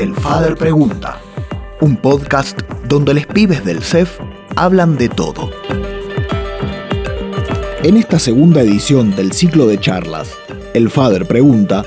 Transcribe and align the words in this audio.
El 0.00 0.14
Father 0.14 0.56
Pregunta, 0.56 1.20
un 1.82 1.94
podcast 1.94 2.58
donde 2.88 3.12
los 3.12 3.26
pibes 3.26 3.62
del 3.66 3.82
CEF 3.82 4.18
hablan 4.56 4.96
de 4.96 5.10
todo. 5.10 5.50
En 7.82 7.98
esta 7.98 8.18
segunda 8.18 8.62
edición 8.62 9.14
del 9.14 9.32
ciclo 9.32 9.66
de 9.66 9.78
charlas, 9.78 10.30
El 10.72 10.88
Father 10.88 11.26
Pregunta, 11.26 11.84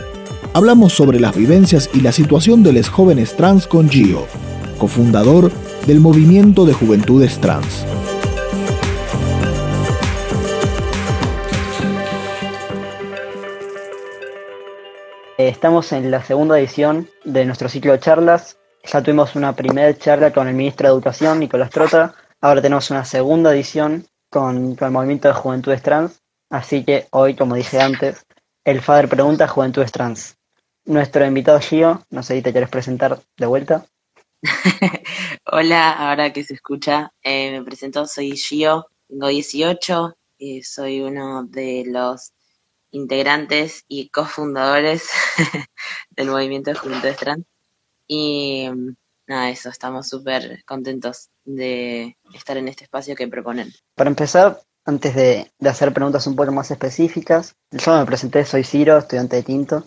hablamos 0.54 0.94
sobre 0.94 1.20
las 1.20 1.36
vivencias 1.36 1.90
y 1.92 2.02
la 2.02 2.12
situación 2.12 2.62
de 2.62 2.74
los 2.74 2.88
jóvenes 2.88 3.36
trans 3.36 3.66
con 3.66 3.90
Gio, 3.90 4.28
cofundador 4.78 5.52
del 5.88 6.00
Movimiento 6.00 6.66
de 6.66 6.74
Juventudes 6.74 7.42
Trans. 7.42 7.84
Estamos 15.48 15.92
en 15.92 16.10
la 16.10 16.24
segunda 16.24 16.58
edición 16.58 17.10
de 17.26 17.46
nuestro 17.46 17.68
ciclo 17.68 17.92
de 17.92 18.00
charlas. 18.00 18.58
Ya 18.86 19.04
tuvimos 19.04 19.36
una 19.36 19.54
primera 19.54 19.94
charla 19.94 20.32
con 20.32 20.48
el 20.48 20.56
ministro 20.56 20.88
de 20.88 20.94
Educación, 20.94 21.40
Nicolás 21.40 21.70
Trota. 21.70 22.16
Ahora 22.40 22.62
tenemos 22.62 22.90
una 22.92 23.04
segunda 23.04 23.54
edición 23.54 24.06
con, 24.30 24.78
el 24.80 24.92
Movimiento 24.92 25.28
de 25.28 25.34
Juventudes 25.34 25.82
Trans. 25.82 26.22
Así 26.50 26.86
que 26.86 27.08
hoy, 27.12 27.36
como 27.36 27.56
dije 27.56 27.82
antes, 27.82 28.26
el 28.64 28.80
FADER 28.80 29.10
pregunta 29.10 29.50
Juventudes 29.50 29.92
Trans. 29.92 30.38
Nuestro 30.86 31.26
invitado 31.26 31.60
Gio, 31.60 32.06
no 32.10 32.24
sé 32.24 32.36
si 32.36 32.42
te 32.42 32.54
quieres 32.54 32.70
presentar 32.70 33.20
de 33.36 33.46
vuelta. 33.46 33.86
Hola, 35.52 35.92
ahora 35.92 36.32
que 36.32 36.46
se 36.46 36.54
escucha, 36.54 37.12
eh, 37.22 37.52
me 37.52 37.66
presento, 37.66 38.06
soy 38.06 38.38
Gio, 38.38 38.88
tengo 39.10 39.28
18, 39.28 40.16
y 40.38 40.64
soy 40.64 41.02
uno 41.02 41.44
de 41.44 41.84
los 41.86 42.32
integrantes 42.94 43.84
y 43.88 44.10
cofundadores 44.10 45.10
del 46.12 46.30
movimiento 46.30 46.70
de 46.70 46.78
Juventudes 46.78 47.18
Trans. 47.18 47.46
Y 48.08 48.70
nada, 49.28 49.50
eso, 49.50 49.70
estamos 49.70 50.08
súper 50.08 50.64
contentos 50.66 51.30
de 51.44 52.18
estar 52.34 52.56
en 52.58 52.68
este 52.68 52.84
espacio 52.86 53.16
que 53.16 53.28
proponen. 53.28 53.74
Para 53.96 54.10
empezar, 54.10 54.62
antes 54.86 55.16
de, 55.16 55.52
hacer 55.68 55.92
preguntas 55.94 56.28
un 56.28 56.36
poco 56.36 56.52
más 56.52 56.70
específicas, 56.70 57.56
yo 57.72 57.98
me 57.98 58.06
presenté, 58.06 58.46
soy 58.46 58.64
Ciro, 58.64 58.98
estudiante 58.98 59.38
de 59.38 59.44
Tinto. 59.44 59.84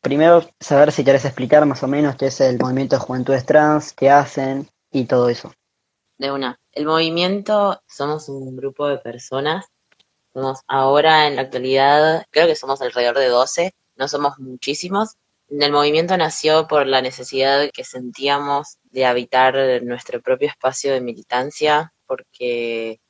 Primero, 0.00 0.44
saber 0.58 0.90
si 0.90 1.04
querés 1.04 1.24
explicar 1.24 1.64
más 1.64 1.82
o 1.84 1.88
menos 1.88 2.16
qué 2.16 2.26
es 2.26 2.40
el 2.40 2.58
movimiento 2.58 2.96
de 2.96 3.02
Juventudes 3.02 3.46
Trans, 3.46 3.92
qué 3.92 4.10
hacen 4.10 4.68
y 4.90 5.04
todo 5.04 5.28
eso. 5.28 5.52
De 6.18 6.32
una. 6.32 6.58
El 6.72 6.86
movimiento 6.86 7.80
somos 7.86 8.28
un 8.28 8.56
grupo 8.56 8.88
de 8.88 8.98
personas 8.98 9.66
ahora 10.66 11.26
en 11.26 11.36
la 11.36 11.42
actualidad, 11.42 12.24
creo 12.30 12.46
que 12.46 12.56
somos 12.56 12.80
alrededor 12.82 13.18
de 13.18 13.28
12, 13.28 13.74
no 13.96 14.08
somos 14.08 14.38
muchísimos. 14.38 15.16
El 15.48 15.72
movimiento 15.72 16.16
nació 16.16 16.66
por 16.66 16.86
la 16.86 17.02
necesidad 17.02 17.70
que 17.72 17.84
sentíamos 17.84 18.78
de 18.84 19.04
habitar 19.06 19.54
nuestro 19.82 20.22
propio 20.22 20.48
espacio 20.48 20.92
de 20.92 21.00
militancia, 21.02 21.92
porque 22.06 23.00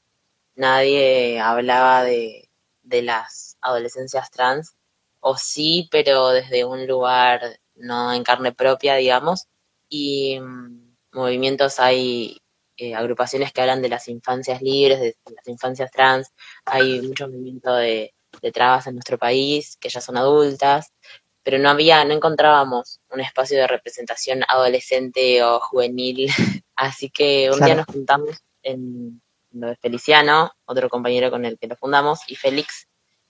nadie 0.55 1.41
hablaba 1.41 2.03
de, 2.05 2.49
de 2.83 3.03
las 3.03 3.57
adolescencias 3.61 4.31
trans, 4.31 4.75
o 5.21 5.37
sí, 5.37 5.89
pero 5.91 6.31
desde 6.31 6.65
un 6.65 6.87
lugar 6.87 7.61
no 7.77 8.13
en 8.13 8.25
carne 8.25 8.53
propia, 8.53 8.97
digamos, 8.97 9.47
y 9.89 10.41
mm, 10.41 10.97
movimientos 11.13 11.79
hay 11.79 12.42
eh, 12.83 12.97
agrupaciones 12.97 13.53
que 13.53 13.61
hablan 13.61 13.81
de 13.81 13.89
las 13.89 14.09
infancias 14.09 14.61
libres, 14.61 14.99
de, 14.99 15.17
las 15.37 15.47
infancias 15.47 15.89
trans, 15.93 16.33
hay 16.65 17.01
mucho 17.01 17.29
movimiento 17.29 17.73
de, 17.77 18.13
trabas 18.53 18.89
en 18.89 18.95
nuestro 18.95 19.19
país, 19.19 19.77
que 19.77 19.89
ya 19.89 20.01
son 20.01 20.17
adultas, 20.17 20.93
pero 21.45 21.61
no 21.61 21.71
había, 21.71 22.05
no 22.05 22.13
encontrábamos 22.13 23.01
un 23.11 23.21
espacio 23.21 23.57
de 23.57 23.69
representación 23.69 24.43
adolescente 24.49 25.45
o 25.45 25.61
juvenil, 25.61 26.27
así 26.75 27.09
que 27.09 27.53
un 27.53 27.65
día 27.65 27.77
nos 27.77 27.87
juntamos 27.87 28.39
en 28.65 29.23
lo 29.53 29.69
de 29.69 29.77
Feliciano, 29.77 30.51
otro 30.65 30.89
compañero 30.89 31.31
con 31.31 31.45
el 31.45 31.61
que 31.61 31.69
lo 31.69 31.77
fundamos, 31.77 32.19
y 32.27 32.35
Félix, 32.35 32.89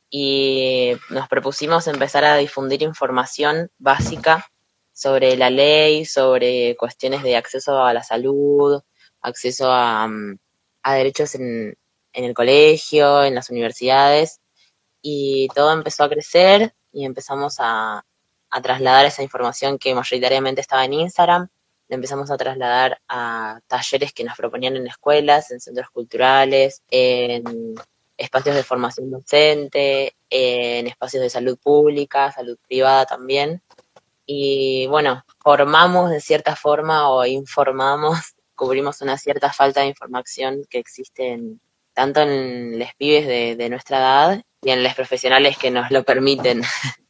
y 0.09 0.93
nos 1.11 1.29
propusimos 1.29 1.87
empezar 1.89 2.25
a 2.25 2.39
difundir 2.39 2.81
información 2.83 3.71
básica 3.77 4.47
sobre 4.95 5.37
la 5.37 5.51
ley, 5.51 6.07
sobre 6.07 6.75
cuestiones 6.79 7.23
de 7.23 7.37
acceso 7.37 7.85
a 7.85 7.93
la 7.93 8.03
salud, 8.03 8.81
acceso 9.23 9.71
a, 9.71 10.07
mm, 10.09 10.39
a 10.83 10.95
derechos 10.95 11.35
en, 11.35 11.77
en 12.13 12.25
el 12.25 12.35
colegio, 12.35 13.25
en 13.25 13.35
las 13.35 13.51
universidades, 13.51 14.41
y 15.01 15.49
todo 15.55 15.73
empezó 15.73 16.05
a 16.05 16.09
crecer 16.09 16.75
y 16.93 17.05
empezamos 17.05 17.57
a, 17.59 18.05
a 18.51 18.63
trasladar 18.63 19.07
esa 19.07 19.23
información 19.23 19.79
que 19.79 19.95
mayoritariamente 19.95 20.61
estaba 20.61 20.85
en 20.85 20.93
Instagram, 20.93 21.49
la 21.89 21.97
empezamos 21.97 22.31
a 22.31 22.37
trasladar 22.37 23.01
a 23.09 23.61
talleres 23.67 24.13
que 24.13 24.25
nos 24.25 24.37
proponían 24.37 24.77
en 24.77 24.87
escuelas, 24.87 25.51
en 25.51 25.61
centros 25.61 25.91
culturales, 25.91 26.83
en 26.91 27.75
espacios 28.17 28.55
de 28.55 28.63
formación 28.63 29.11
docente, 29.11 30.15
en 30.31 30.87
espacios 30.87 31.23
de 31.23 31.31
salud 31.31 31.59
pública, 31.59 32.31
salud 32.31 32.57
privada 32.67 33.05
también. 33.05 33.63
Y 34.25 34.87
bueno, 34.87 35.25
formamos 35.41 36.11
de 36.11 36.21
cierta 36.21 36.57
forma 36.57 37.11
o 37.11 37.27
informamos 37.27 38.37
cubrimos 38.63 39.03
una 39.03 39.19
cierta 39.19 39.53
falta 39.53 39.81
de 39.81 39.89
información 39.89 40.65
que 40.71 40.79
existe 40.79 41.37
tanto 41.95 42.21
en 42.21 42.79
los 42.79 42.95
pibes 42.97 43.27
de, 43.27 43.69
nuestra 43.69 43.99
edad 43.99 44.43
y 44.63 44.71
en 44.71 44.85
los 44.85 44.95
profesionales 44.95 45.59
que 45.59 45.73
nos 45.73 45.91
lo 45.91 46.05
permiten. 46.05 46.63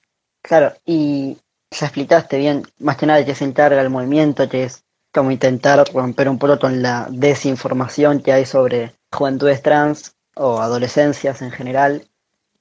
Claro, 0.45 0.73
y 0.85 1.39
ya 1.71 1.87
explicaste 1.87 2.37
bien, 2.37 2.67
más 2.81 2.97
que 2.97 3.07
nada 3.07 3.25
qué 3.25 3.33
se 3.33 3.45
encarga 3.45 3.81
el 3.81 3.91
movimiento, 3.91 4.49
que 4.49 4.65
es 4.65 4.83
como 5.15 5.31
intentar 5.31 5.85
romper 5.95 6.29
un 6.29 6.37
poco 6.37 6.59
con 6.59 6.83
la 6.83 7.07
desinformación 7.11 8.21
que 8.21 8.33
hay 8.33 8.45
sobre 8.45 8.93
juventudes 9.13 9.63
trans 9.63 10.17
o 10.35 10.61
adolescencias 10.61 11.43
en 11.43 11.53
general. 11.53 12.09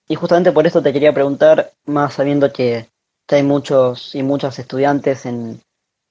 Y 0.07 0.13
justamente 0.13 0.51
por 0.51 0.67
eso 0.67 0.83
te 0.83 0.93
quería 0.93 1.11
preguntar, 1.11 1.71
más 1.85 2.13
sabiendo 2.13 2.53
que, 2.53 2.87
hay 3.29 3.41
muchos 3.41 4.13
y 4.13 4.21
muchas 4.21 4.59
estudiantes 4.59 5.25
en, 5.25 5.59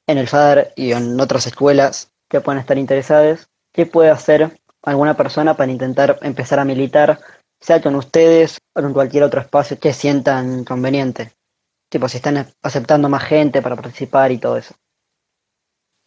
en 0.08 0.18
el 0.18 0.26
FADER 0.26 0.72
y 0.74 0.90
en 0.90 1.20
otras 1.20 1.46
escuelas 1.46 2.09
que 2.30 2.40
puedan 2.40 2.60
estar 2.60 2.78
interesados, 2.78 3.48
¿qué 3.72 3.84
puede 3.84 4.08
hacer 4.08 4.58
alguna 4.82 5.16
persona 5.16 5.56
para 5.56 5.70
intentar 5.70 6.18
empezar 6.22 6.60
a 6.60 6.64
militar, 6.64 7.18
sea 7.60 7.82
con 7.82 7.96
ustedes 7.96 8.58
o 8.74 8.80
en 8.80 8.94
cualquier 8.94 9.24
otro 9.24 9.40
espacio 9.40 9.78
que 9.78 9.92
sientan 9.92 10.64
conveniente? 10.64 11.32
Tipo, 11.90 12.08
si 12.08 12.18
están 12.18 12.54
aceptando 12.62 13.08
más 13.08 13.24
gente 13.24 13.60
para 13.60 13.74
participar 13.74 14.30
y 14.30 14.38
todo 14.38 14.56
eso. 14.56 14.74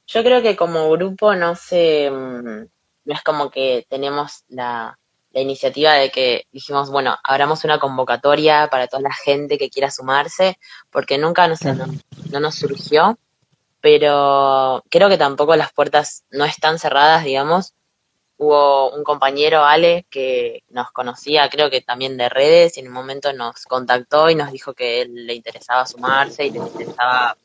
Yo 0.07 0.23
creo 0.23 0.41
que 0.41 0.55
como 0.55 0.89
grupo 0.89 1.35
no 1.35 1.55
sé, 1.55 2.09
mm, 2.09 2.67
no 3.05 3.13
es 3.13 3.21
como 3.23 3.51
que 3.51 3.85
tenemos 3.89 4.43
la, 4.47 4.97
iniciativa 5.35 5.93
de 5.93 6.11
que 6.11 6.45
dijimos, 6.51 6.91
bueno, 6.91 7.17
abramos 7.23 7.63
una 7.63 7.79
convocatoria 7.79 8.67
para 8.69 8.87
toda 8.87 9.01
la 9.01 9.13
gente 9.13 9.57
que 9.57 9.71
quiera 9.71 9.89
sumarse, 9.89 10.59
porque 10.91 11.17
nunca 11.17 11.47
no, 11.47 11.55
no 12.31 12.39
nos 12.39 12.53
surgió 12.53 13.17
pero 13.83 14.81
creo 14.89 15.09
que 15.09 15.17
tampoco 15.17 15.57
las 15.57 15.73
puertas 15.73 16.23
no 16.31 16.45
están 16.45 16.79
cerradas, 16.79 17.25
digamos. 17.25 17.73
Hubo 18.37 18.95
un 18.95 19.03
compañero, 19.03 19.65
Ale, 19.65 20.07
que 20.09 20.63
nos 20.69 20.89
conocía, 20.91 21.49
creo 21.49 21.69
que 21.69 21.81
también 21.81 22.15
de 22.15 22.29
redes, 22.29 22.77
y 22.77 22.79
en 22.79 22.87
un 22.87 22.93
momento 22.93 23.33
nos 23.33 23.65
contactó 23.65 24.29
y 24.29 24.35
nos 24.35 24.53
dijo 24.53 24.73
que 24.73 25.01
él 25.01 25.27
le 25.27 25.33
interesaba 25.33 25.85
sumarse 25.85 26.45
y 26.45 26.51
le 26.51 26.59
interesaba 26.59 27.35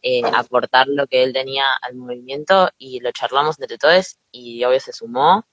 eh, 0.00 0.22
aportar 0.32 0.86
lo 0.86 1.08
que 1.08 1.24
él 1.24 1.32
tenía 1.32 1.64
al 1.82 1.96
movimiento, 1.96 2.70
y 2.78 3.00
lo 3.00 3.10
charlamos 3.10 3.58
entre 3.58 3.76
todos, 3.76 4.18
y 4.30 4.62
obvio 4.62 4.78
se 4.78 4.92
sumó. 4.92 5.46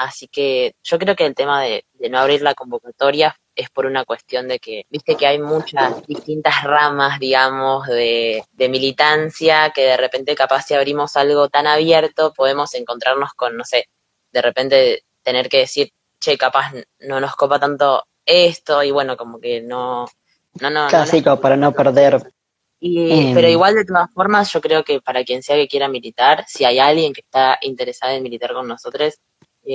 Así 0.00 0.28
que 0.28 0.76
yo 0.82 0.98
creo 0.98 1.14
que 1.14 1.26
el 1.26 1.34
tema 1.34 1.60
de, 1.60 1.84
no 2.08 2.18
abrir 2.18 2.40
la 2.40 2.54
convocatoria 2.54 3.36
es 3.54 3.68
por 3.68 3.84
una 3.84 4.06
cuestión 4.06 4.48
de 4.48 4.58
que, 4.58 4.86
viste 4.88 5.14
que 5.14 5.26
hay 5.26 5.38
muchas 5.38 6.06
distintas 6.06 6.64
ramas, 6.64 7.20
digamos, 7.20 7.86
de, 7.86 8.42
militancia, 8.56 9.70
que 9.74 9.82
de 9.82 9.98
repente 9.98 10.34
capaz 10.34 10.62
si 10.62 10.72
abrimos 10.72 11.18
algo 11.18 11.50
tan 11.50 11.66
abierto 11.66 12.32
podemos 12.32 12.74
encontrarnos 12.74 13.34
con, 13.34 13.58
no 13.58 13.64
sé, 13.66 13.90
de 14.32 14.40
repente 14.40 15.04
tener 15.22 15.50
que 15.50 15.58
decir, 15.58 15.90
che, 16.18 16.38
capaz 16.38 16.72
no 17.00 17.20
nos 17.20 17.36
copa 17.36 17.58
tanto 17.58 18.02
esto 18.24 18.82
y 18.82 18.92
bueno, 18.92 19.18
como 19.18 19.38
que 19.38 19.60
no... 19.60 20.06
no, 20.62 20.70
no, 20.70 20.88
no 20.88 21.40
para 21.42 21.58
no 21.58 21.72
perder. 21.72 22.22
Y, 22.82 23.34
Pero 23.34 23.48
igual, 23.48 23.74
de 23.74 23.84
todas 23.84 24.10
formas, 24.14 24.50
yo 24.50 24.62
creo 24.62 24.82
que 24.82 25.02
para 25.02 25.24
quien 25.24 25.42
sea 25.42 25.56
que 25.56 25.68
quiera 25.68 25.88
militar, 25.88 26.46
si 26.48 26.64
hay 26.64 26.78
alguien 26.78 27.12
que 27.12 27.20
está 27.20 27.58
interesado 27.60 28.14
en 28.14 28.22
militar 28.22 28.54
con 28.54 28.66
nosotros, 28.66 29.20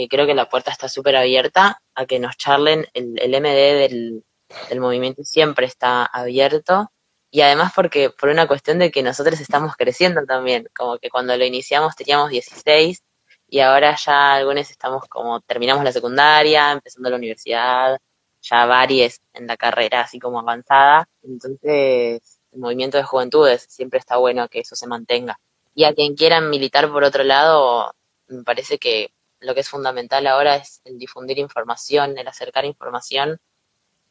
creo 0.10 0.26
que 0.26 0.34
la 0.36 0.50
puerta 0.50 0.72
está 0.72 0.90
súper 0.90 1.16
abierta 1.16 1.82
a 1.96 2.06
que 2.06 2.20
nos 2.20 2.38
charlen. 2.38 2.88
El, 2.94 3.20
el 3.20 3.32
MD 3.42 3.80
del, 3.80 4.24
del, 4.70 4.80
movimiento 4.80 5.24
siempre 5.24 5.66
está 5.66 6.06
abierto. 6.06 6.92
Y 7.32 7.42
además 7.42 7.74
porque 7.76 8.10
por 8.10 8.30
una 8.30 8.48
cuestión 8.48 8.80
de 8.80 8.92
que 8.92 9.04
nosotros 9.04 9.40
estamos 9.40 9.76
creciendo 9.76 10.26
también, 10.26 10.68
como 10.76 10.98
que 10.98 11.10
cuando 11.10 11.36
lo 11.38 11.46
iniciamos 11.46 11.96
teníamos 11.96 12.30
16 12.30 13.04
y 13.48 13.60
ahora 13.60 13.96
ya 13.96 14.36
algunos 14.36 14.70
estamos 14.72 15.04
como 15.10 15.42
terminamos 15.42 15.84
la 15.84 15.92
secundaria, 15.92 16.72
empezando 16.72 17.10
la 17.10 17.18
universidad, 17.18 17.98
ya 18.42 18.66
varios 18.66 19.20
en 19.34 19.48
la 19.48 19.58
carrera 19.58 20.02
así 20.02 20.20
como 20.20 20.40
avanzada. 20.40 21.08
Entonces, 21.24 22.40
el 22.52 22.60
movimiento 22.60 22.98
de 22.98 23.04
juventudes 23.04 23.66
siempre 23.70 24.00
está 24.00 24.18
bueno 24.18 24.48
que 24.50 24.60
eso 24.62 24.76
se 24.76 24.88
mantenga. 24.88 25.40
Y 25.74 25.84
a 25.84 25.94
quien 25.94 26.16
quieran 26.16 26.50
militar 26.50 26.90
por 26.92 27.04
otro 27.04 27.24
lado, 27.24 27.94
me 28.28 28.44
parece 28.44 28.78
que 28.78 29.12
lo 29.46 29.54
que 29.54 29.62
es 29.62 29.70
fundamental 29.70 30.28
ahora 30.28 30.56
es 30.56 30.82
el 30.86 30.98
difundir 30.98 31.38
información, 31.40 32.18
el 32.18 32.28
acercar 32.28 32.66
información 32.66 33.40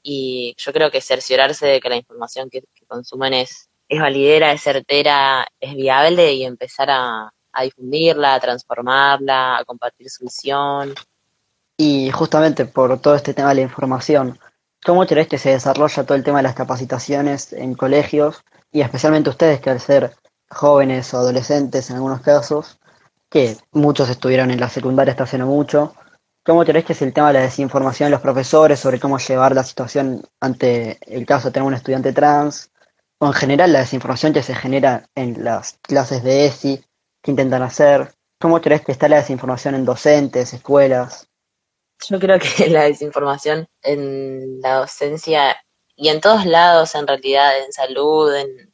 y 0.03 0.55
yo 0.59 0.73
creo 0.73 0.91
que 0.91 1.01
cerciorarse 1.01 1.67
de 1.67 1.81
que 1.81 1.89
la 1.89 1.97
información 1.97 2.51
que, 2.51 2.63
consumen 2.87 3.33
es, 3.33 3.71
es 3.89 4.01
validera, 4.01 4.53
es 4.53 4.63
certera, 4.63 5.47
es 5.59 5.75
viable 5.75 6.35
y 6.35 6.45
empezar 6.45 6.91
a, 6.91 7.33
a 7.53 7.63
difundirla, 7.63 8.35
a 8.35 8.41
transformarla, 8.41 9.57
a 9.57 9.65
compartir 9.65 10.11
su 10.11 10.25
visión. 10.25 10.95
Y 11.79 12.11
justamente 12.11 12.67
por 12.67 13.01
todo 13.01 13.15
este 13.15 13.33
tema 13.33 13.49
de 13.49 13.55
la 13.57 13.61
información, 13.63 14.39
¿cómo 14.85 15.07
crees 15.07 15.29
que 15.29 15.39
se 15.39 15.51
desarrolla 15.51 16.05
todo 16.05 16.17
el 16.17 16.23
tema 16.23 16.39
de 16.39 16.45
las 16.45 16.55
capacitaciones 16.55 17.53
en 17.55 17.75
colegios 17.75 18.45
y 18.71 18.83
especialmente 18.83 19.31
ustedes 19.31 19.61
que 19.61 19.71
al 19.71 19.81
ser 19.81 20.15
jóvenes 20.51 21.13
o 21.15 21.19
adolescentes 21.19 21.91
en 21.91 21.97
algunos 21.97 22.21
casos, 22.21 22.79
que 23.35 23.57
muchos 23.73 24.09
estuvieron 24.09 24.53
en 24.53 24.61
la 24.61 24.69
secundaria 24.69 25.11
hasta 25.11 25.25
hace 25.25 25.39
no 25.39 25.47
mucho, 25.47 25.97
¿cómo 26.45 26.65
crees 26.65 26.85
que 26.85 26.93
es 26.93 27.03
el 27.03 27.13
tema 27.13 27.27
de 27.27 27.35
la 27.35 27.41
desinformación 27.41 28.07
de 28.07 28.13
los 28.13 28.21
profesores 28.21 28.79
sobre 28.79 29.01
cómo 29.01 29.19
llevar 29.19 29.57
la 29.57 29.65
situación 29.65 30.23
ante 30.39 30.99
el 31.13 31.27
caso 31.27 31.49
de 31.49 31.55
tener 31.55 31.67
un 31.67 31.75
estudiante 31.75 32.13
trans? 32.13 32.71
O 33.19 33.27
en 33.27 33.33
general 33.33 33.73
la 33.73 33.81
desinformación 33.81 34.33
que 34.33 34.45
se 34.45 34.55
genera 34.55 35.09
en 35.17 35.43
las 35.43 35.81
clases 35.83 36.23
de 36.23 36.47
ESI, 36.47 36.85
que 37.21 37.33
intentan 37.33 37.63
hacer. 37.63 38.15
¿Cómo 38.41 38.61
crees 38.61 38.83
que 38.83 38.93
está 38.93 39.09
la 39.09 39.17
desinformación 39.17 39.75
en 39.75 39.85
docentes, 39.85 40.55
escuelas? 40.55 41.27
Yo 42.09 42.21
creo 42.21 42.39
que 42.39 42.69
la 42.71 42.85
desinformación 42.85 43.67
en 43.83 44.61
la 44.61 44.77
docencia 44.77 45.57
y 45.97 46.09
en 46.09 46.21
todos 46.21 46.47
lados, 46.47 46.95
en 46.95 47.09
realidad, 47.09 47.65
en 47.65 47.73
salud, 47.73 48.33
en, 48.33 48.71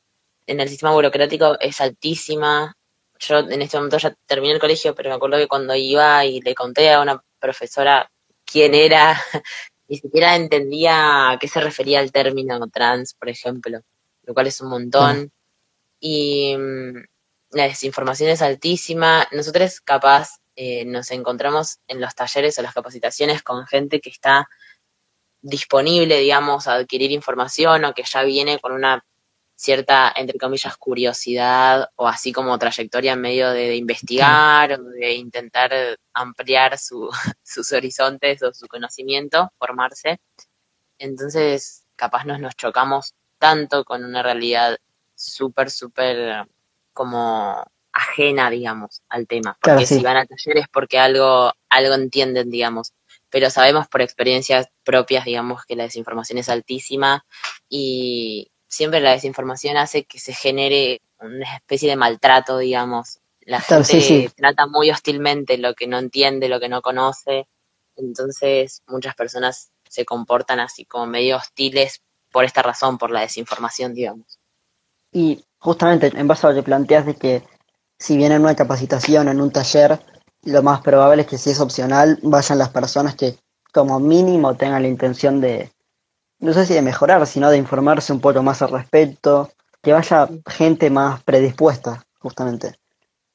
el 0.46 0.68
sistema 0.68 0.92
burocrático, 0.92 1.58
es 1.60 1.80
altísima. 1.80 2.76
Yo 3.20 3.38
en 3.38 3.62
este 3.62 3.76
momento 3.76 3.98
ya 3.98 4.14
terminé 4.26 4.54
el 4.54 4.60
colegio, 4.60 4.94
pero 4.94 5.10
me 5.10 5.16
acuerdo 5.16 5.36
que 5.36 5.48
cuando 5.48 5.74
iba 5.74 6.24
y 6.24 6.40
le 6.40 6.54
conté 6.54 6.90
a 6.90 7.00
una 7.00 7.22
profesora 7.38 8.10
quién 8.44 8.74
era, 8.74 9.14
ni 9.88 9.96
siquiera 9.96 10.36
entendía 10.36 11.30
a 11.30 11.38
qué 11.38 11.48
se 11.48 11.60
refería 11.60 12.00
el 12.00 12.12
término 12.12 12.58
trans, 12.68 13.14
por 13.14 13.28
ejemplo, 13.28 13.80
lo 14.22 14.34
cual 14.34 14.46
es 14.46 14.60
un 14.60 14.70
montón. 14.70 15.32
Y 16.00 16.56
mm, 16.56 17.04
la 17.50 17.64
desinformación 17.64 18.30
es 18.30 18.42
altísima. 18.42 19.26
Nosotros 19.32 19.80
capaz 19.80 20.38
eh, 20.56 20.84
nos 20.84 21.10
encontramos 21.10 21.78
en 21.88 22.00
los 22.00 22.14
talleres 22.14 22.58
o 22.58 22.62
las 22.62 22.74
capacitaciones 22.74 23.42
con 23.42 23.66
gente 23.66 24.00
que 24.00 24.10
está 24.10 24.48
disponible, 25.42 26.18
digamos, 26.18 26.68
a 26.68 26.74
adquirir 26.74 27.10
información 27.12 27.84
o 27.84 27.94
que 27.94 28.04
ya 28.04 28.22
viene 28.22 28.58
con 28.58 28.72
una 28.72 29.04
cierta, 29.60 30.10
entre 30.16 30.38
comillas, 30.38 30.74
curiosidad 30.78 31.90
o 31.96 32.08
así 32.08 32.32
como 32.32 32.58
trayectoria 32.58 33.12
en 33.12 33.20
medio 33.20 33.50
de, 33.50 33.76
investigar 33.76 34.72
o 34.72 34.82
de 34.82 35.12
intentar 35.12 35.70
ampliar 36.14 36.78
su, 36.78 37.10
sus 37.42 37.70
horizontes 37.72 38.42
o 38.42 38.54
su 38.54 38.66
conocimiento, 38.68 39.52
formarse. 39.58 40.18
Entonces, 40.98 41.84
capaz 41.94 42.24
nos, 42.24 42.40
nos 42.40 42.56
chocamos 42.56 43.14
tanto 43.38 43.84
con 43.84 44.02
una 44.02 44.22
realidad 44.22 44.78
súper, 45.14 45.70
súper 45.70 46.46
como 46.94 47.62
ajena, 47.92 48.48
digamos, 48.48 49.02
al 49.10 49.26
tema. 49.26 49.58
Porque 49.60 49.84
si 49.84 50.00
van 50.02 50.16
a 50.16 50.24
talleres 50.24 50.68
porque 50.72 50.98
algo, 50.98 51.52
algo 51.68 51.94
entienden, 51.94 52.50
digamos. 52.50 52.94
Pero 53.28 53.50
sabemos 53.50 53.88
por 53.88 54.00
experiencias 54.00 54.68
propias, 54.84 55.26
digamos, 55.26 55.66
que 55.66 55.76
la 55.76 55.82
desinformación 55.82 56.38
es 56.38 56.48
altísima 56.48 57.26
y 57.68 58.50
siempre 58.70 59.00
la 59.00 59.10
desinformación 59.12 59.76
hace 59.76 60.04
que 60.04 60.18
se 60.18 60.32
genere 60.32 61.02
una 61.18 61.56
especie 61.56 61.90
de 61.90 61.96
maltrato, 61.96 62.56
digamos. 62.56 63.18
La 63.40 63.60
gente 63.60 64.30
trata 64.36 64.66
muy 64.66 64.90
hostilmente 64.90 65.58
lo 65.58 65.74
que 65.74 65.86
no 65.86 65.98
entiende, 65.98 66.48
lo 66.48 66.60
que 66.60 66.68
no 66.68 66.80
conoce. 66.80 67.48
Entonces, 67.96 68.82
muchas 68.86 69.14
personas 69.14 69.70
se 69.88 70.04
comportan 70.04 70.60
así 70.60 70.84
como 70.84 71.06
medio 71.06 71.36
hostiles 71.36 72.00
por 72.30 72.44
esta 72.44 72.62
razón, 72.62 72.96
por 72.96 73.10
la 73.10 73.22
desinformación, 73.22 73.92
digamos. 73.92 74.38
Y 75.12 75.44
justamente 75.58 76.12
en 76.14 76.28
base 76.28 76.46
a 76.46 76.50
lo 76.50 76.56
que 76.56 76.62
planteas 76.62 77.04
de 77.06 77.16
que 77.16 77.42
si 77.98 78.16
viene 78.16 78.36
en 78.36 78.42
una 78.42 78.54
capacitación, 78.54 79.28
en 79.28 79.40
un 79.40 79.50
taller, 79.50 79.98
lo 80.44 80.62
más 80.62 80.80
probable 80.80 81.22
es 81.22 81.28
que 81.28 81.38
si 81.38 81.50
es 81.50 81.60
opcional, 81.60 82.20
vayan 82.22 82.58
las 82.58 82.70
personas 82.70 83.16
que 83.16 83.36
como 83.72 83.98
mínimo 83.98 84.56
tengan 84.56 84.82
la 84.82 84.88
intención 84.88 85.40
de, 85.40 85.72
no 86.40 86.52
sé 86.52 86.66
si 86.66 86.74
de 86.74 86.82
mejorar, 86.82 87.26
sino 87.26 87.50
de 87.50 87.58
informarse 87.58 88.12
un 88.12 88.20
poco 88.20 88.42
más 88.42 88.62
al 88.62 88.70
respecto, 88.70 89.50
que 89.82 89.92
vaya 89.92 90.28
gente 90.46 90.90
más 90.90 91.22
predispuesta, 91.22 92.04
justamente. 92.18 92.74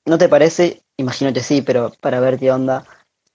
¿No 0.05 0.17
te 0.17 0.29
parece? 0.29 0.83
Imagino 0.97 1.33
que 1.33 1.41
sí, 1.41 1.61
pero 1.61 1.91
para 2.01 2.19
ver 2.19 2.37
qué 2.37 2.51
onda, 2.51 2.85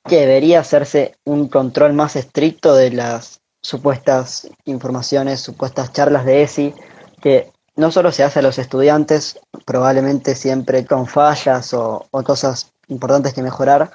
que 0.09 0.21
debería 0.21 0.61
hacerse 0.61 1.17
un 1.25 1.49
control 1.49 1.93
más 1.93 2.17
estricto 2.17 2.75
de 2.75 2.91
las 2.91 3.41
supuestas 3.63 4.49
informaciones, 4.65 5.41
supuestas 5.41 5.93
charlas 5.93 6.25
de 6.25 6.43
ESI, 6.43 6.75
que 7.21 7.53
no 7.77 7.91
solo 7.91 8.13
se 8.13 8.25
hace 8.25 8.39
a 8.39 8.43
los 8.43 8.59
estudiantes, 8.59 9.39
probablemente 9.65 10.35
siempre 10.35 10.85
con 10.85 11.07
fallas 11.07 11.73
o, 11.75 12.07
cosas 12.25 12.73
importantes 12.89 13.35
que 13.35 13.43
mejorar, 13.43 13.91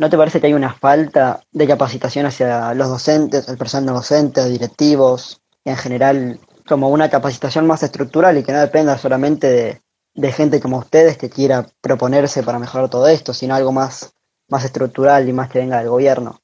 ¿no 0.00 0.08
te 0.08 0.16
parece 0.16 0.40
que 0.40 0.46
hay 0.46 0.54
una 0.54 0.72
falta 0.72 1.42
de 1.52 1.66
capacitación 1.66 2.24
hacia 2.24 2.72
los 2.72 2.88
docentes, 2.88 3.46
el 3.50 3.58
personal 3.58 3.94
docente, 3.94 4.48
directivos, 4.48 5.42
en 5.62 5.76
general, 5.76 6.40
como 6.66 6.88
una 6.88 7.10
capacitación 7.10 7.66
más 7.66 7.82
estructural 7.82 8.38
y 8.38 8.42
que 8.42 8.52
no 8.52 8.60
dependa 8.60 8.96
solamente 8.96 9.82
de, 10.14 10.32
gente 10.32 10.58
como 10.58 10.78
ustedes 10.78 11.18
que 11.18 11.28
quiera 11.28 11.66
proponerse 11.82 12.42
para 12.42 12.58
mejorar 12.58 12.88
todo 12.88 13.08
esto, 13.08 13.34
sino 13.34 13.54
algo 13.54 13.72
más, 13.72 14.14
más 14.48 14.64
estructural 14.64 15.28
y 15.28 15.34
más 15.34 15.50
que 15.50 15.58
venga 15.58 15.80
del 15.80 15.90
gobierno? 15.90 16.40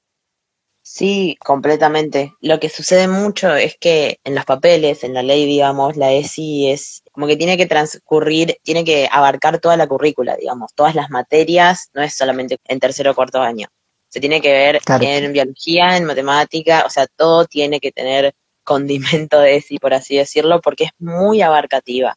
Sí, 0.88 1.36
completamente. 1.44 2.34
Lo 2.40 2.60
que 2.60 2.68
sucede 2.68 3.08
mucho 3.08 3.56
es 3.56 3.76
que 3.76 4.20
en 4.22 4.36
los 4.36 4.44
papeles, 4.44 5.02
en 5.02 5.14
la 5.14 5.22
ley, 5.24 5.44
digamos, 5.44 5.96
la 5.96 6.12
ESI 6.12 6.70
es 6.70 7.02
como 7.10 7.26
que 7.26 7.36
tiene 7.36 7.56
que 7.56 7.66
transcurrir, 7.66 8.58
tiene 8.62 8.84
que 8.84 9.08
abarcar 9.10 9.58
toda 9.58 9.76
la 9.76 9.88
currícula, 9.88 10.36
digamos, 10.36 10.72
todas 10.76 10.94
las 10.94 11.10
materias, 11.10 11.90
no 11.92 12.02
es 12.02 12.14
solamente 12.14 12.58
en 12.66 12.78
tercero 12.78 13.10
o 13.10 13.14
cuarto 13.16 13.40
año. 13.40 13.66
Se 14.08 14.20
tiene 14.20 14.40
que 14.40 14.52
ver 14.52 14.80
en 15.00 15.32
biología, 15.32 15.96
en 15.96 16.04
matemática, 16.04 16.84
o 16.86 16.90
sea, 16.90 17.08
todo 17.08 17.46
tiene 17.46 17.80
que 17.80 17.90
tener 17.90 18.32
condimento 18.62 19.40
de 19.40 19.56
ESI, 19.56 19.78
por 19.80 19.92
así 19.92 20.16
decirlo, 20.16 20.60
porque 20.60 20.84
es 20.84 20.90
muy 21.00 21.42
abarcativa. 21.42 22.16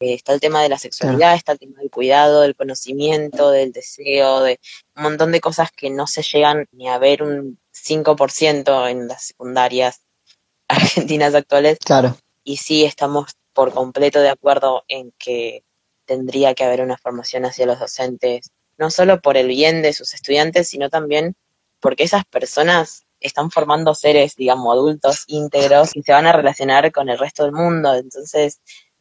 Eh, 0.00 0.14
está 0.14 0.32
el 0.32 0.40
tema 0.40 0.62
de 0.62 0.70
la 0.70 0.78
sexualidad, 0.78 1.34
está 1.34 1.52
el 1.52 1.58
tema 1.58 1.78
del 1.78 1.90
cuidado, 1.90 2.40
del 2.40 2.56
conocimiento, 2.56 3.50
del 3.50 3.70
deseo, 3.70 4.40
de 4.40 4.58
un 4.96 5.02
montón 5.02 5.30
de 5.30 5.40
cosas 5.40 5.70
que 5.72 5.90
no 5.90 6.06
se 6.06 6.22
llegan 6.22 6.66
ni 6.72 6.88
a 6.88 6.98
ver 6.98 7.22
un 7.22 7.58
5% 7.72 8.90
en 8.90 9.08
las 9.08 9.24
secundarias 9.26 10.00
argentinas 10.68 11.34
actuales. 11.34 11.78
Claro. 11.78 12.16
Y 12.44 12.56
sí 12.56 12.84
estamos 12.84 13.32
por 13.52 13.72
completo 13.74 14.20
de 14.20 14.30
acuerdo 14.30 14.84
en 14.88 15.12
que 15.18 15.64
tendría 16.06 16.54
que 16.54 16.64
haber 16.64 16.80
una 16.80 16.96
formación 16.96 17.44
hacia 17.44 17.66
los 17.66 17.78
docentes, 17.78 18.50
no 18.78 18.90
solo 18.90 19.20
por 19.20 19.36
el 19.36 19.48
bien 19.48 19.82
de 19.82 19.92
sus 19.92 20.14
estudiantes, 20.14 20.68
sino 20.68 20.88
también 20.88 21.36
porque 21.78 22.04
esas 22.04 22.24
personas 22.24 23.04
están 23.20 23.50
formando 23.50 23.94
seres, 23.94 24.34
digamos, 24.34 24.72
adultos 24.72 25.24
íntegros 25.26 25.90
y 25.94 26.02
se 26.02 26.12
van 26.12 26.26
a 26.26 26.32
relacionar 26.32 26.90
con 26.90 27.10
el 27.10 27.18
resto 27.18 27.42
del 27.42 27.52
mundo. 27.52 27.94
Entonces, 27.94 28.60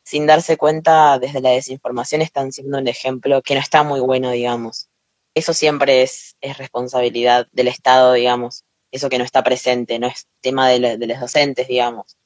sin 0.10 0.26
darse 0.26 0.58
cuenta, 0.58 1.20
desde 1.20 1.40
la 1.40 1.52
desinformación 1.52 2.24
están 2.24 2.52
siendo 2.52 2.80
un 2.80 2.88
ejemplo 2.88 3.44
que 3.44 3.54
no 3.54 3.60
está 3.60 3.84
muy 3.84 4.00
bueno, 4.00 4.32
digamos. 4.32 4.90
Eso 5.36 5.54
siempre 5.54 6.02
es, 6.02 6.36
es 6.42 6.58
responsabilidad 6.58 7.48
del 7.52 7.68
Estado, 7.68 8.14
digamos. 8.14 8.64
Eso 8.92 9.08
que 9.08 9.20
no 9.20 9.24
está 9.24 9.44
presente, 9.44 10.00
no 10.00 10.08
es 10.08 10.26
tema 10.42 10.68
de, 10.68 10.98
los 10.98 11.20
docentes, 11.20 11.68
digamos. 11.68 12.18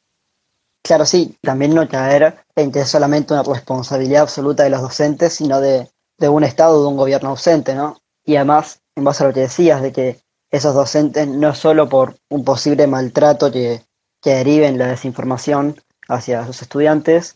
Claro, 0.81 1.05
sí, 1.05 1.37
también 1.41 1.75
no 1.75 1.85
caer 1.89 2.45
en 2.55 2.71
que 2.71 2.79
es 2.79 2.89
solamente 2.89 3.33
una 3.33 3.43
responsabilidad 3.43 4.21
absoluta 4.21 4.63
de 4.63 4.69
los 4.69 4.81
docentes, 4.81 5.33
sino 5.33 5.59
de, 5.59 5.89
un 6.21 6.45
Estado, 6.45 6.81
de 6.81 6.87
un 6.87 6.95
gobierno 6.95 7.31
ausente, 7.31 7.75
¿no? 7.75 7.97
Y 8.23 8.37
además, 8.37 8.79
en 8.95 9.03
base 9.03 9.25
a 9.25 9.27
lo 9.27 9.33
que 9.33 9.41
decías, 9.41 9.81
de 9.81 9.91
que 9.91 10.21
esos 10.51 10.73
docentes, 10.73 11.27
no 11.27 11.53
solo 11.53 11.89
por 11.89 12.15
un 12.29 12.45
posible 12.45 12.87
maltrato 12.87 13.51
que, 13.51 13.81
que 14.21 14.35
deriven 14.35 14.77
la 14.77 14.87
desinformación 14.87 15.81
hacia 16.07 16.45
sus 16.45 16.61
estudiantes, 16.61 17.35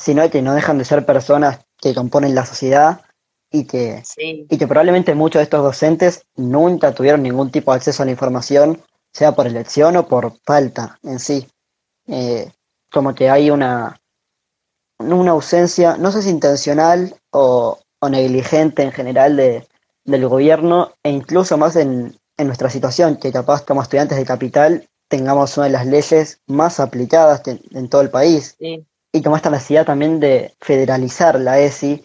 sino 0.00 0.28
que 0.30 0.42
no 0.42 0.54
dejan 0.54 0.78
de 0.78 0.84
ser 0.84 1.04
personas 1.04 1.60
que 1.76 1.94
componen 1.94 2.34
la 2.34 2.46
sociedad 2.46 3.02
y 3.52 3.64
que, 3.64 4.02
y 4.16 4.58
que 4.58 4.66
probablemente 4.66 5.14
muchos 5.14 5.40
de 5.40 5.44
estos 5.44 5.62
docentes 5.62 6.24
nunca 6.36 6.94
tuvieron 6.94 7.22
ningún 7.22 7.50
tipo 7.50 7.70
de 7.70 7.76
acceso 7.76 8.02
a 8.02 8.06
la 8.06 8.12
información, 8.12 8.80
sea 9.12 9.32
por 9.32 9.46
elección 9.46 9.96
o 9.96 10.08
por 10.08 10.32
falta 10.46 10.98
en 11.02 11.18
sí. 11.18 11.46
Eh, 12.06 12.50
como 12.90 13.14
que 13.14 13.28
hay 13.28 13.50
una, 13.50 14.00
una 14.98 15.32
ausencia, 15.32 15.96
no 15.96 16.10
sé 16.12 16.22
si 16.22 16.30
intencional 16.30 17.14
o, 17.30 17.78
o 18.00 18.08
negligente 18.08 18.82
en 18.82 18.92
general 18.92 19.36
de, 19.36 19.68
del 20.04 20.26
gobierno, 20.26 20.92
e 21.02 21.10
incluso 21.10 21.58
más 21.58 21.76
en, 21.76 22.16
en 22.38 22.46
nuestra 22.46 22.70
situación, 22.70 23.16
que 23.16 23.32
capaz 23.32 23.64
como 23.64 23.82
estudiantes 23.82 24.16
de 24.16 24.24
capital 24.24 24.88
tengamos 25.08 25.56
una 25.56 25.66
de 25.66 25.72
las 25.72 25.86
leyes 25.86 26.40
más 26.46 26.80
aplicadas 26.80 27.42
en, 27.46 27.88
todo 27.88 28.00
el 28.00 28.10
país. 28.10 28.56
Y 29.12 29.22
como 29.22 29.36
esta 29.36 29.50
necesidad 29.50 29.86
también 29.86 30.20
de 30.20 30.54
federalizar 30.60 31.40
la 31.40 31.58
ESI 31.60 32.04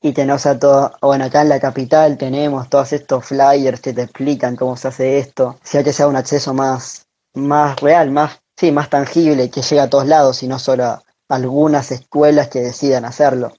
y 0.00 0.12
tenemos 0.12 0.46
a 0.46 0.58
todo, 0.58 0.92
bueno, 1.02 1.24
acá 1.24 1.42
en 1.42 1.50
la 1.50 1.60
capital 1.60 2.16
tenemos 2.16 2.68
todos 2.70 2.92
estos 2.92 3.26
flyers 3.26 3.80
que 3.80 3.92
te 3.92 4.02
explican 4.02 4.56
cómo 4.56 4.76
se 4.76 4.88
hace 4.88 5.18
esto, 5.18 5.58
si 5.62 5.78
hay 5.78 5.84
que 5.84 5.92
sea 5.92 6.06
un 6.06 6.16
acceso 6.16 6.54
más, 6.54 7.06
más 7.34 7.80
real, 7.80 8.10
más, 8.10 8.40
sí, 8.56 8.72
más 8.72 8.88
tangible, 8.88 9.50
que 9.50 9.62
llegue 9.62 9.80
a 9.80 9.90
todos 9.90 10.06
lados 10.06 10.42
y 10.42 10.48
no 10.48 10.58
solo 10.58 10.84
a 10.84 11.02
algunas 11.28 11.90
escuelas 11.92 12.48
que 12.48 12.60
decidan 12.60 13.04
hacerlo. 13.04 13.52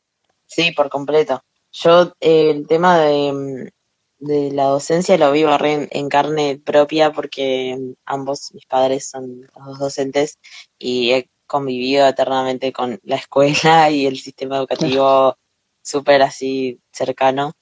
Sí, 0.45 0.71
por 0.71 0.89
completo. 0.89 1.43
Yo 1.71 2.13
eh, 2.19 2.49
el 2.49 2.67
tema 2.67 2.99
de, 2.99 3.71
de, 4.19 4.51
la 4.51 4.63
docencia 4.65 5.17
lo 5.17 5.31
vivo 5.31 5.51
en, 5.63 5.87
en, 5.91 6.09
carne 6.09 6.59
propia 6.63 7.11
porque 7.11 7.77
ambos 8.05 8.53
mis 8.53 8.65
padres 8.65 9.09
son 9.09 9.41
los 9.41 9.67
dos 9.67 9.79
docentes 9.79 10.39
y 10.79 11.11
he 11.11 11.29
convivido 11.47 12.07
eternamente 12.07 12.71
con 12.71 12.99
la 13.03 13.15
escuela 13.15 13.89
y 13.89 14.05
el 14.05 14.17
sistema 14.17 14.57
educativo 14.57 15.35
súper 15.81 16.21
así 16.21 16.79
cercano. 16.91 17.53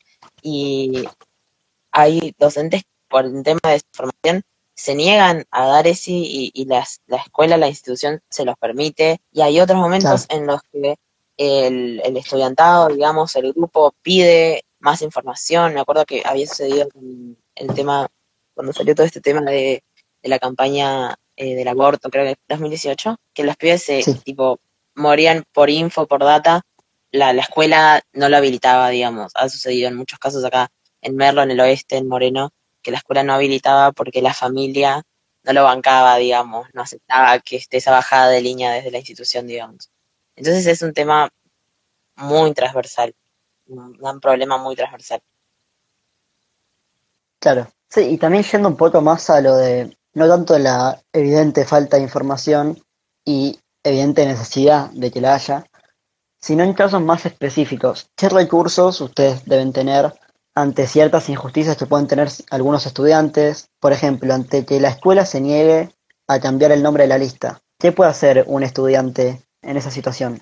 Y 0.41 1.07
hay 1.91 2.35
docentes 2.37 2.83
por 3.07 3.25
el 3.25 3.43
tema 3.43 3.59
de 3.63 3.81
formación 3.93 4.43
se 4.75 4.93
niegan 4.93 5.45
a 5.51 5.67
dar 5.67 5.87
ese 5.87 6.11
y, 6.11 6.51
y 6.53 6.65
las, 6.65 7.01
la 7.07 7.17
escuela, 7.17 7.57
la 7.57 7.69
institución 7.69 8.21
se 8.29 8.43
los 8.43 8.57
permite. 8.57 9.21
Y 9.31 9.41
hay 9.41 9.59
otros 9.59 9.79
momentos 9.79 10.25
en 10.29 10.45
los 10.45 10.61
que 10.63 10.97
el, 11.37 12.01
el, 12.03 12.17
estudiantado, 12.17 12.89
digamos, 12.89 13.35
el 13.37 13.53
grupo 13.53 13.95
pide 14.01 14.65
más 14.79 15.01
información. 15.01 15.73
Me 15.73 15.79
acuerdo 15.79 16.05
que 16.05 16.23
había 16.25 16.45
sucedido 16.45 16.89
con 16.89 17.37
el 17.55 17.73
tema, 17.73 18.07
cuando 18.53 18.73
salió 18.73 18.93
todo 18.93 19.05
este 19.05 19.21
tema 19.21 19.41
de, 19.49 19.81
de 20.21 20.29
la 20.29 20.39
campaña 20.39 21.15
eh, 21.37 21.55
del 21.55 21.67
aborto, 21.67 22.09
creo 22.09 22.23
que 22.25 22.31
en 22.31 22.37
2018, 22.47 23.17
que 23.33 23.43
los 23.43 23.55
pibes 23.57 23.83
se, 23.83 24.01
sí. 24.01 24.13
tipo, 24.23 24.59
morían 24.95 25.43
por 25.53 25.69
info, 25.69 26.07
por 26.07 26.23
data, 26.23 26.61
la, 27.11 27.33
la 27.33 27.41
escuela 27.41 28.01
no 28.13 28.29
lo 28.29 28.37
habilitaba, 28.37 28.89
digamos. 28.89 29.31
Ha 29.35 29.49
sucedido 29.49 29.87
en 29.87 29.95
muchos 29.95 30.19
casos 30.19 30.43
acá 30.43 30.71
en 31.01 31.15
Merlo, 31.15 31.43
en 31.43 31.51
el 31.51 31.59
oeste, 31.59 31.97
en 31.97 32.07
Moreno, 32.07 32.51
que 32.81 32.91
la 32.91 32.97
escuela 32.97 33.23
no 33.23 33.33
habilitaba 33.33 33.91
porque 33.91 34.21
la 34.21 34.33
familia 34.33 35.03
no 35.43 35.53
lo 35.53 35.63
bancaba, 35.63 36.17
digamos, 36.17 36.67
no 36.73 36.81
aceptaba 36.81 37.39
que 37.39 37.57
esté 37.57 37.77
esa 37.77 37.91
bajada 37.91 38.29
de 38.29 38.41
línea 38.41 38.71
desde 38.71 38.91
la 38.91 38.97
institución, 38.97 39.45
digamos. 39.45 39.91
Entonces 40.35 40.65
es 40.65 40.81
un 40.81 40.93
tema 40.93 41.29
muy 42.15 42.53
transversal, 42.53 43.13
un 43.67 44.19
problema 44.19 44.57
muy 44.57 44.75
transversal. 44.75 45.21
Claro, 47.39 47.71
sí, 47.89 48.01
y 48.01 48.17
también 48.17 48.43
yendo 48.43 48.69
un 48.69 48.77
poco 48.77 49.01
más 49.01 49.29
a 49.29 49.39
lo 49.39 49.55
de 49.55 49.95
no 50.15 50.27
tanto 50.27 50.57
la 50.57 51.01
evidente 51.13 51.65
falta 51.65 51.97
de 51.97 52.03
información 52.03 52.81
y 53.23 53.59
evidente 53.83 54.25
necesidad 54.25 54.89
de 54.91 55.11
que 55.11 55.21
la 55.21 55.35
haya, 55.35 55.65
sino 56.41 56.63
en 56.63 56.73
casos 56.73 57.01
más 57.01 57.25
específicos. 57.25 58.09
¿Qué 58.15 58.29
recursos 58.29 58.99
ustedes 59.01 59.45
deben 59.45 59.73
tener 59.73 60.13
ante 60.55 60.87
ciertas 60.87 61.29
injusticias 61.29 61.75
que 61.77 61.85
pueden 61.85 62.07
tener 62.07 62.29
algunos 62.49 62.85
estudiantes? 62.85 63.67
Por 63.79 63.91
ejemplo, 63.91 64.33
ante 64.33 64.65
que 64.65 64.79
la 64.79 64.89
escuela 64.89 65.25
se 65.25 65.41
niegue 65.41 65.89
a 66.27 66.39
cambiar 66.39 66.71
el 66.71 66.81
nombre 66.81 67.03
de 67.03 67.09
la 67.09 67.17
lista. 67.17 67.61
¿Qué 67.77 67.91
puede 67.91 68.09
hacer 68.09 68.45
un 68.47 68.63
estudiante 68.63 69.41
en 69.61 69.77
esa 69.77 69.91
situación? 69.91 70.41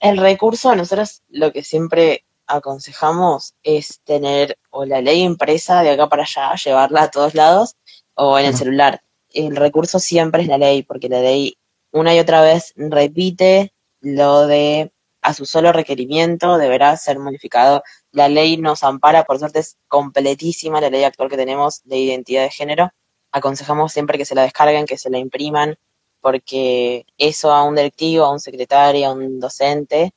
El 0.00 0.18
recurso, 0.18 0.76
nosotros 0.76 1.22
lo 1.28 1.52
que 1.52 1.64
siempre 1.64 2.24
aconsejamos 2.46 3.54
es 3.64 4.00
tener 4.04 4.56
o 4.70 4.84
la 4.84 5.00
ley 5.00 5.22
impresa 5.22 5.82
de 5.82 5.90
acá 5.90 6.08
para 6.08 6.22
allá, 6.22 6.54
llevarla 6.54 7.02
a 7.02 7.10
todos 7.10 7.34
lados, 7.34 7.74
o 8.14 8.38
en 8.38 8.46
el 8.46 8.56
celular. 8.56 9.02
El 9.46 9.54
recurso 9.54 10.00
siempre 10.00 10.42
es 10.42 10.48
la 10.48 10.58
ley, 10.58 10.82
porque 10.82 11.08
la 11.08 11.20
ley 11.20 11.56
una 11.92 12.12
y 12.12 12.18
otra 12.18 12.42
vez 12.42 12.72
repite 12.76 13.72
lo 14.00 14.48
de 14.48 14.92
a 15.22 15.32
su 15.32 15.46
solo 15.46 15.72
requerimiento 15.72 16.58
deberá 16.58 16.96
ser 16.96 17.20
modificado. 17.20 17.84
La 18.10 18.28
ley 18.28 18.56
nos 18.56 18.82
ampara, 18.82 19.22
por 19.24 19.38
suerte 19.38 19.60
es 19.60 19.76
completísima 19.86 20.80
la 20.80 20.90
ley 20.90 21.04
actual 21.04 21.30
que 21.30 21.36
tenemos 21.36 21.82
de 21.84 21.98
identidad 21.98 22.42
de 22.42 22.50
género. 22.50 22.90
Aconsejamos 23.30 23.92
siempre 23.92 24.18
que 24.18 24.24
se 24.24 24.34
la 24.34 24.42
descarguen, 24.42 24.86
que 24.86 24.98
se 24.98 25.08
la 25.08 25.18
impriman, 25.18 25.76
porque 26.20 27.06
eso 27.16 27.52
a 27.52 27.62
un 27.62 27.76
directivo, 27.76 28.24
a 28.24 28.32
un 28.32 28.40
secretario, 28.40 29.06
a 29.06 29.12
un 29.12 29.38
docente, 29.38 30.12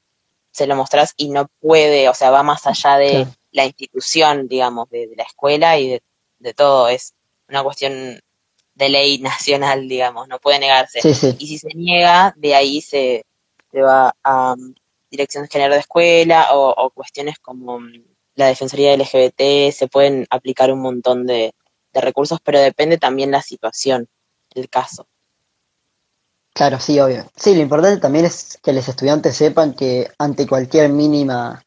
se 0.50 0.66
lo 0.66 0.76
mostrás 0.76 1.14
y 1.16 1.30
no 1.30 1.48
puede, 1.60 2.10
o 2.10 2.16
sea, 2.16 2.32
va 2.32 2.42
más 2.42 2.66
allá 2.66 2.98
de 2.98 3.28
la 3.52 3.66
institución, 3.66 4.48
digamos, 4.48 4.90
de, 4.90 5.08
de 5.08 5.16
la 5.16 5.24
escuela 5.24 5.78
y 5.78 5.90
de, 5.90 6.04
de, 6.40 6.54
todo. 6.56 6.90
Es 6.90 7.14
una 7.48 7.64
cuestión 7.64 8.20
de 8.82 8.90
ley 8.90 9.20
nacional, 9.20 9.88
digamos, 9.88 10.28
no 10.28 10.40
puede 10.40 10.60
negarse. 10.60 11.02
Sí, 11.02 11.14
sí. 11.14 11.36
Y 11.38 11.48
si 11.48 11.58
se 11.60 11.70
niega, 11.76 12.34
de 12.36 12.56
ahí 12.56 12.82
se, 12.82 13.26
se 13.72 13.82
va 13.82 14.16
a 14.24 14.54
um, 14.54 14.74
dirección 15.10 15.48
general 15.48 15.72
de 15.72 15.80
escuela 15.80 16.48
o, 16.54 16.74
o, 16.76 16.90
cuestiones 16.90 17.38
como 17.40 17.76
um, 17.76 17.92
la 18.36 18.48
defensoría 18.48 18.96
LGBT, 18.98 19.72
se 19.72 19.88
pueden 19.88 20.26
aplicar 20.32 20.72
un 20.72 20.82
montón 20.82 21.28
de, 21.28 21.54
de 21.94 22.02
recursos, 22.02 22.40
pero 22.44 22.60
depende 22.60 22.98
también 22.98 23.30
la 23.30 23.42
situación, 23.44 24.08
el 24.56 24.68
caso. 24.68 25.08
Claro, 26.54 26.80
sí, 26.80 27.00
obvio. 27.00 27.26
Sí, 27.36 27.54
lo 27.54 27.62
importante 27.62 28.02
también 28.02 28.26
es 28.26 28.58
que 28.64 28.74
los 28.74 28.88
estudiantes 28.88 29.38
sepan 29.38 29.74
que 29.74 30.10
ante 30.18 30.48
cualquier 30.48 30.90
mínima 30.90 31.64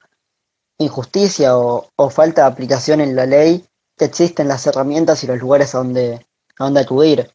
injusticia 0.78 1.56
o, 1.56 1.88
o 1.94 2.10
falta 2.10 2.42
de 2.42 2.48
aplicación 2.48 3.00
en 3.00 3.14
la 3.14 3.24
ley, 3.24 3.64
que 3.96 4.06
existen 4.06 4.48
las 4.48 4.66
herramientas 4.66 5.22
y 5.22 5.28
los 5.28 5.38
lugares 5.38 5.74
a 5.74 5.78
donde, 5.78 6.26
a 6.58 6.64
donde 6.64 6.80
acudir. 6.80 7.30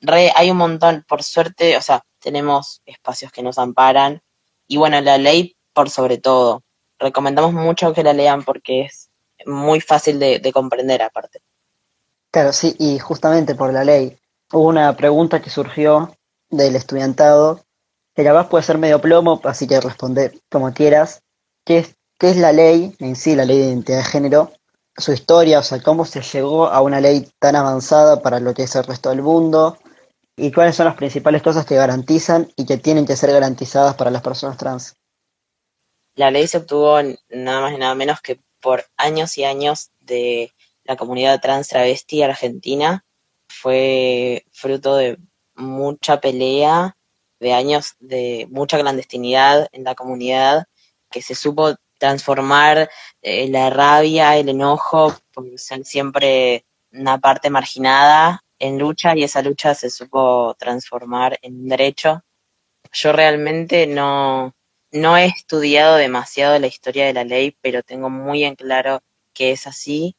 Re, 0.00 0.32
hay 0.34 0.50
un 0.50 0.58
montón, 0.58 1.04
por 1.08 1.22
suerte, 1.22 1.76
o 1.76 1.80
sea, 1.80 2.04
tenemos 2.20 2.82
espacios 2.86 3.32
que 3.32 3.42
nos 3.42 3.58
amparan 3.58 4.22
y 4.66 4.76
bueno, 4.76 5.00
la 5.00 5.18
ley 5.18 5.56
por 5.72 5.90
sobre 5.90 6.18
todo. 6.18 6.62
Recomendamos 6.98 7.52
mucho 7.52 7.92
que 7.92 8.02
la 8.02 8.12
lean 8.12 8.44
porque 8.44 8.82
es 8.82 9.10
muy 9.46 9.80
fácil 9.80 10.18
de, 10.18 10.38
de 10.38 10.52
comprender 10.52 11.02
aparte. 11.02 11.40
Claro, 12.30 12.52
sí, 12.52 12.74
y 12.78 12.98
justamente 12.98 13.54
por 13.54 13.72
la 13.72 13.84
ley 13.84 14.18
hubo 14.52 14.68
una 14.68 14.96
pregunta 14.96 15.40
que 15.40 15.50
surgió 15.50 16.16
del 16.50 16.76
estudiantado, 16.76 17.64
que 18.14 18.24
capaz 18.24 18.48
puede 18.48 18.64
ser 18.64 18.78
medio 18.78 19.00
plomo, 19.00 19.40
así 19.44 19.66
que 19.66 19.80
responde 19.80 20.40
como 20.50 20.72
quieras, 20.72 21.22
¿qué 21.64 21.78
es, 21.78 21.96
qué 22.18 22.30
es 22.30 22.36
la 22.36 22.52
ley 22.52 22.94
en 22.98 23.16
sí, 23.16 23.34
la 23.34 23.44
ley 23.44 23.58
de 23.58 23.66
identidad 23.66 23.98
de 23.98 24.04
género? 24.04 24.52
Su 24.98 25.12
historia, 25.12 25.58
o 25.58 25.62
sea, 25.62 25.82
cómo 25.82 26.04
se 26.04 26.22
llegó 26.22 26.66
a 26.66 26.80
una 26.80 27.00
ley 27.00 27.28
tan 27.38 27.56
avanzada 27.56 28.22
para 28.22 28.40
lo 28.40 28.54
que 28.54 28.62
es 28.62 28.74
el 28.76 28.84
resto 28.84 29.10
del 29.10 29.22
mundo, 29.22 29.78
y 30.36 30.52
cuáles 30.52 30.76
son 30.76 30.86
las 30.86 30.96
principales 30.96 31.42
cosas 31.42 31.64
que 31.64 31.76
garantizan 31.76 32.52
y 32.56 32.66
que 32.66 32.76
tienen 32.76 33.06
que 33.06 33.16
ser 33.16 33.32
garantizadas 33.32 33.94
para 33.94 34.10
las 34.10 34.22
personas 34.22 34.58
trans. 34.58 34.94
La 36.14 36.30
ley 36.30 36.46
se 36.46 36.58
obtuvo 36.58 36.98
nada 37.30 37.60
más 37.60 37.72
y 37.72 37.78
nada 37.78 37.94
menos 37.94 38.20
que 38.20 38.40
por 38.60 38.84
años 38.96 39.36
y 39.38 39.44
años 39.44 39.90
de 40.00 40.52
la 40.84 40.96
comunidad 40.96 41.40
trans 41.40 41.68
travesti 41.68 42.22
argentina, 42.22 43.04
fue 43.48 44.44
fruto 44.52 44.96
de 44.96 45.18
mucha 45.54 46.20
pelea, 46.20 46.96
de 47.40 47.52
años 47.52 47.94
de 47.98 48.46
mucha 48.50 48.78
clandestinidad 48.78 49.68
en 49.72 49.84
la 49.84 49.94
comunidad, 49.94 50.66
que 51.10 51.22
se 51.22 51.34
supo 51.34 51.74
transformar 51.98 52.90
eh, 53.22 53.48
la 53.48 53.70
rabia, 53.70 54.36
el 54.36 54.48
enojo, 54.48 55.14
por 55.32 55.46
ser 55.58 55.84
siempre 55.84 56.64
una 56.92 57.18
parte 57.18 57.50
marginada 57.50 58.42
en 58.58 58.78
lucha 58.78 59.16
y 59.16 59.24
esa 59.24 59.42
lucha 59.42 59.74
se 59.74 59.90
supo 59.90 60.54
transformar 60.58 61.38
en 61.42 61.60
un 61.60 61.68
derecho. 61.68 62.22
Yo 62.92 63.12
realmente 63.12 63.86
no, 63.86 64.54
no 64.92 65.16
he 65.16 65.26
estudiado 65.26 65.96
demasiado 65.96 66.58
la 66.58 66.66
historia 66.66 67.06
de 67.06 67.12
la 67.12 67.24
ley, 67.24 67.56
pero 67.60 67.82
tengo 67.82 68.08
muy 68.10 68.44
en 68.44 68.54
claro 68.54 69.02
que 69.32 69.52
es 69.52 69.66
así 69.66 70.16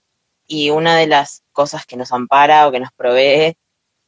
y 0.47 0.69
una 0.69 0.97
de 0.97 1.07
las 1.07 1.43
cosas 1.51 1.85
que 1.85 1.97
nos 1.97 2.11
ampara 2.11 2.67
o 2.67 2.71
que 2.71 2.79
nos 2.79 2.91
provee 2.93 3.57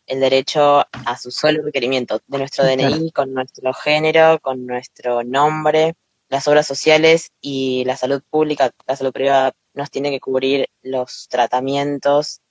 el 0.06 0.20
derecho 0.20 0.80
a 0.92 1.18
su 1.18 1.30
solo 1.30 1.62
requerimiento 1.64 2.22
de 2.26 2.38
nuestro 2.40 2.66
DNI, 2.66 3.12
con 3.12 3.34
nuestro 3.34 3.74
género, 3.74 4.40
con 4.40 4.66
nuestro 4.66 5.24
nombre, 5.24 5.96
las 6.30 6.48
obras 6.48 6.68
sociales 6.68 7.32
y 7.42 7.84
la 7.86 7.98
salud 7.98 8.22
pública, 8.30 8.72
la 8.88 8.96
salud 8.96 9.12
privada 9.12 9.54
nos 9.74 9.90
tiene 9.90 10.12
que 10.12 10.20
cubrir 10.20 10.70
los 10.82 11.28
tratamientos 11.30 12.42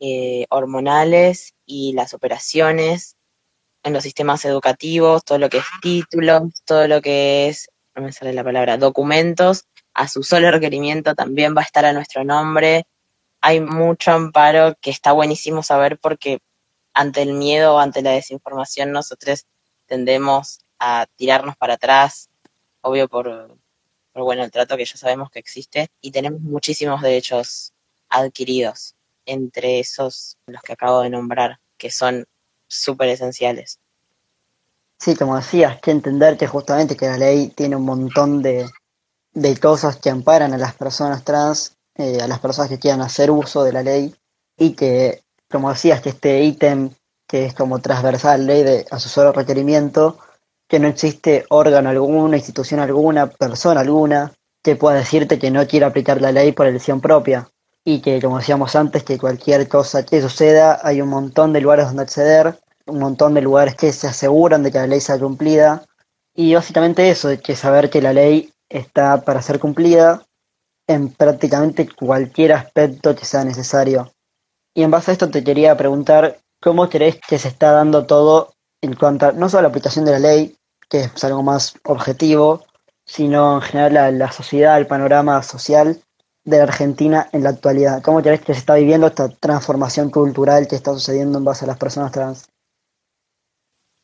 eh, 0.00 0.46
hormonales 0.50 1.54
y 1.66 1.92
las 1.92 2.14
operaciones 2.14 3.16
en 3.82 3.92
los 3.92 4.02
sistemas 4.02 4.44
educativos, 4.44 5.24
todo 5.24 5.38
lo 5.38 5.48
que 5.50 5.58
es 5.58 5.64
títulos, 5.82 6.42
todo 6.64 6.88
lo 6.88 7.02
que 7.02 7.48
es, 7.48 7.68
no 7.94 8.02
me 8.02 8.12
sale 8.12 8.32
la 8.32 8.44
palabra, 8.44 8.78
documentos, 8.78 9.66
a 9.92 10.08
su 10.08 10.22
solo 10.22 10.50
requerimiento 10.50 11.14
también 11.14 11.54
va 11.56 11.60
a 11.60 11.64
estar 11.64 11.84
a 11.84 11.92
nuestro 11.92 12.24
nombre, 12.24 12.86
hay 13.40 13.60
mucho 13.60 14.12
amparo 14.12 14.74
que 14.80 14.90
está 14.90 15.12
buenísimo 15.12 15.62
saber 15.62 15.98
porque 15.98 16.38
ante 16.94 17.22
el 17.22 17.34
miedo 17.34 17.78
ante 17.78 18.00
la 18.00 18.12
desinformación 18.12 18.90
nosotros 18.90 19.46
tendemos 19.86 20.60
a 20.78 21.06
tirarnos 21.16 21.56
para 21.56 21.74
atrás, 21.74 22.30
obvio 22.84 23.08
por, 23.08 23.56
bueno 24.14 24.44
el 24.44 24.50
trato 24.50 24.76
que 24.76 24.84
ya 24.84 24.96
sabemos 24.96 25.30
que 25.30 25.38
existe, 25.38 25.88
y 26.00 26.10
tenemos 26.10 26.40
muchísimos 26.40 27.02
derechos 27.02 27.72
adquiridos, 28.08 28.94
entre 29.26 29.80
esos 29.80 30.36
los 30.46 30.62
que 30.62 30.74
acabo 30.74 31.00
de 31.00 31.10
nombrar, 31.10 31.58
que 31.76 31.90
son 31.90 32.26
súper 32.68 33.08
esenciales. 33.08 33.80
Sí, 34.98 35.16
como 35.16 35.36
decías, 35.36 35.80
que 35.80 35.90
entender 35.90 36.36
que 36.36 36.46
justamente 36.46 36.96
que 36.96 37.06
la 37.06 37.18
ley 37.18 37.48
tiene 37.48 37.76
un 37.76 37.84
montón 37.84 38.42
de, 38.42 38.70
de 39.32 39.56
cosas 39.56 39.96
que 39.96 40.10
amparan 40.10 40.52
a 40.52 40.58
las 40.58 40.74
personas 40.74 41.24
trans, 41.24 41.76
eh, 41.96 42.20
a 42.20 42.28
las 42.28 42.38
personas 42.38 42.70
que 42.70 42.78
quieran 42.78 43.00
hacer 43.00 43.30
uso 43.30 43.64
de 43.64 43.72
la 43.72 43.82
ley 43.82 44.14
y 44.56 44.74
que, 44.74 45.22
como 45.50 45.70
decías, 45.70 46.00
que 46.00 46.10
este 46.10 46.42
ítem 46.42 46.90
que 47.26 47.46
es 47.46 47.54
como 47.54 47.80
transversal 47.80 48.46
ley 48.46 48.62
de 48.62 48.86
a 48.90 48.98
su 48.98 49.08
solo 49.08 49.32
requerimiento, 49.32 50.18
que 50.68 50.78
no 50.78 50.88
existe 50.88 51.44
órgano 51.50 51.90
alguna, 51.90 52.36
institución 52.36 52.80
alguna, 52.80 53.28
persona 53.28 53.80
alguna 53.80 54.32
que 54.62 54.76
pueda 54.76 54.96
decirte 54.96 55.38
que 55.38 55.50
no 55.50 55.66
quiere 55.66 55.86
aplicar 55.86 56.20
la 56.20 56.32
ley 56.32 56.52
por 56.52 56.66
elección 56.66 57.00
propia 57.00 57.48
y 57.84 58.00
que, 58.00 58.20
como 58.20 58.38
decíamos 58.38 58.74
antes, 58.74 59.04
que 59.04 59.18
cualquier 59.18 59.68
cosa 59.68 60.06
que 60.06 60.22
suceda 60.22 60.80
hay 60.82 61.02
un 61.02 61.10
montón 61.10 61.52
de 61.52 61.60
lugares 61.60 61.86
donde 61.86 62.02
acceder, 62.02 62.58
un 62.86 62.98
montón 62.98 63.34
de 63.34 63.42
lugares 63.42 63.74
que 63.74 63.92
se 63.92 64.06
aseguran 64.06 64.62
de 64.62 64.72
que 64.72 64.78
la 64.78 64.86
ley 64.86 65.00
sea 65.00 65.18
cumplida 65.18 65.84
y 66.34 66.54
básicamente 66.54 67.10
eso, 67.10 67.28
que 67.42 67.56
saber 67.56 67.90
que 67.90 68.00
la 68.00 68.12
ley 68.12 68.50
está 68.68 69.20
para 69.22 69.42
ser 69.42 69.60
cumplida 69.60 70.24
en 70.86 71.10
prácticamente 71.10 71.88
cualquier 71.88 72.52
aspecto 72.52 73.14
que 73.14 73.24
sea 73.24 73.44
necesario. 73.44 74.12
Y 74.74 74.82
en 74.82 74.90
base 74.90 75.10
a 75.10 75.14
esto 75.14 75.30
te 75.30 75.44
quería 75.44 75.76
preguntar, 75.76 76.38
¿cómo 76.60 76.88
crees 76.88 77.20
que 77.20 77.38
se 77.38 77.48
está 77.48 77.72
dando 77.72 78.06
todo 78.06 78.53
en 78.84 78.94
cuanto 78.94 79.26
a 79.26 79.32
no 79.32 79.48
solo 79.48 79.62
la 79.62 79.68
aplicación 79.68 80.04
de 80.04 80.12
la 80.12 80.18
ley, 80.18 80.56
que 80.88 81.00
es 81.00 81.24
algo 81.24 81.42
más 81.42 81.74
objetivo, 81.84 82.64
sino 83.04 83.56
en 83.56 83.62
general 83.62 84.18
la, 84.18 84.32
sociedad, 84.32 84.78
el 84.78 84.86
panorama 84.86 85.42
social 85.42 86.00
de 86.44 86.58
la 86.58 86.64
Argentina 86.64 87.28
en 87.32 87.42
la 87.42 87.50
actualidad? 87.50 88.02
¿Cómo 88.02 88.22
crees 88.22 88.42
que 88.42 88.52
se 88.52 88.60
está 88.60 88.74
viviendo 88.74 89.06
esta 89.06 89.28
transformación 89.28 90.10
cultural 90.10 90.68
que 90.68 90.76
está 90.76 90.92
sucediendo 90.92 91.38
en 91.38 91.44
base 91.44 91.64
a 91.64 91.68
las 91.68 91.78
personas 91.78 92.12
trans? 92.12 92.48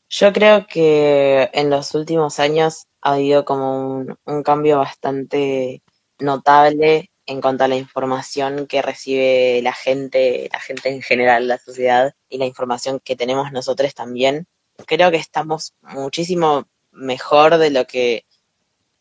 Yo 0.08 0.32
creo 0.32 0.66
que 0.66 1.50
en 1.52 1.70
los 1.70 1.94
últimos 1.94 2.40
años 2.40 2.86
ha 3.02 3.12
habido 3.12 3.44
como 3.44 3.96
un, 3.96 4.16
un 4.24 4.42
cambio 4.42 4.78
bastante 4.78 5.82
notable 6.18 7.10
en 7.26 7.40
cuanto 7.40 7.64
a 7.64 7.68
la 7.68 7.76
información 7.76 8.66
que 8.66 8.82
recibe 8.82 9.60
la 9.62 9.72
gente, 9.72 10.48
la 10.52 10.58
gente 10.58 10.88
en 10.88 11.00
general, 11.00 11.46
la 11.46 11.58
sociedad, 11.58 12.12
y 12.28 12.38
la 12.38 12.46
información 12.46 13.00
que 13.04 13.14
tenemos 13.14 13.52
nosotros 13.52 13.94
también. 13.94 14.46
Creo 14.86 15.10
que 15.10 15.16
estamos 15.16 15.74
muchísimo 15.82 16.68
mejor 16.92 17.58
de 17.58 17.70
lo 17.70 17.86
que 17.86 18.24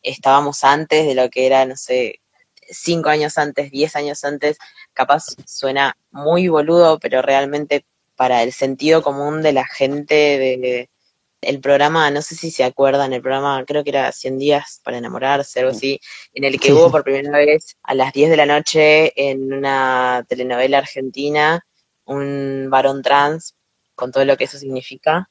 estábamos 0.02 0.64
antes, 0.64 1.06
de 1.06 1.14
lo 1.14 1.28
que 1.30 1.46
era, 1.46 1.64
no 1.66 1.76
sé, 1.76 2.20
cinco 2.68 3.08
años 3.08 3.38
antes, 3.38 3.70
diez 3.70 3.96
años 3.96 4.24
antes. 4.24 4.58
Capaz 4.92 5.24
suena 5.46 5.96
muy 6.10 6.48
boludo, 6.48 6.98
pero 6.98 7.22
realmente 7.22 7.84
para 8.16 8.42
el 8.42 8.52
sentido 8.52 9.02
común 9.02 9.42
de 9.42 9.52
la 9.52 9.66
gente 9.66 10.14
de, 10.14 10.90
el 11.42 11.60
programa, 11.60 12.10
no 12.10 12.20
sé 12.20 12.34
si 12.34 12.50
se 12.50 12.64
acuerdan, 12.64 13.14
el 13.14 13.22
programa 13.22 13.64
creo 13.66 13.82
que 13.82 13.90
era 13.90 14.12
100 14.12 14.38
días 14.38 14.80
para 14.84 14.98
enamorarse, 14.98 15.60
algo 15.60 15.72
así, 15.72 15.98
en 16.34 16.44
el 16.44 16.60
que 16.60 16.72
hubo 16.72 16.90
por 16.90 17.02
primera 17.02 17.38
vez 17.38 17.78
a 17.82 17.94
las 17.94 18.12
10 18.12 18.28
de 18.30 18.36
la 18.36 18.44
noche 18.44 19.12
en 19.16 19.52
una 19.52 20.24
telenovela 20.28 20.78
argentina 20.78 21.64
un 22.10 22.68
varón 22.70 23.02
trans, 23.02 23.54
con 23.94 24.10
todo 24.10 24.24
lo 24.24 24.36
que 24.36 24.44
eso 24.44 24.58
significa, 24.58 25.30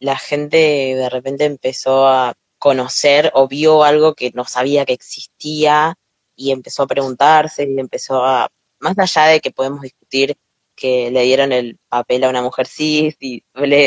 la 0.00 0.16
gente 0.16 0.56
de 0.56 1.08
repente 1.08 1.44
empezó 1.44 2.08
a 2.08 2.34
conocer 2.58 3.30
o 3.34 3.48
vio 3.48 3.84
algo 3.84 4.14
que 4.14 4.32
no 4.34 4.44
sabía 4.44 4.84
que 4.84 4.94
existía 4.94 5.96
y 6.34 6.50
empezó 6.52 6.82
a 6.82 6.86
preguntarse 6.86 7.64
y 7.64 7.78
empezó 7.78 8.24
a, 8.24 8.50
más 8.80 8.98
allá 8.98 9.26
de 9.26 9.40
que 9.40 9.50
podemos 9.50 9.82
discutir 9.82 10.36
que 10.74 11.10
le 11.10 11.22
dieron 11.22 11.52
el 11.52 11.78
papel 11.88 12.24
a 12.24 12.30
una 12.30 12.42
mujer 12.42 12.66
cis 12.66 13.16
y 13.20 13.42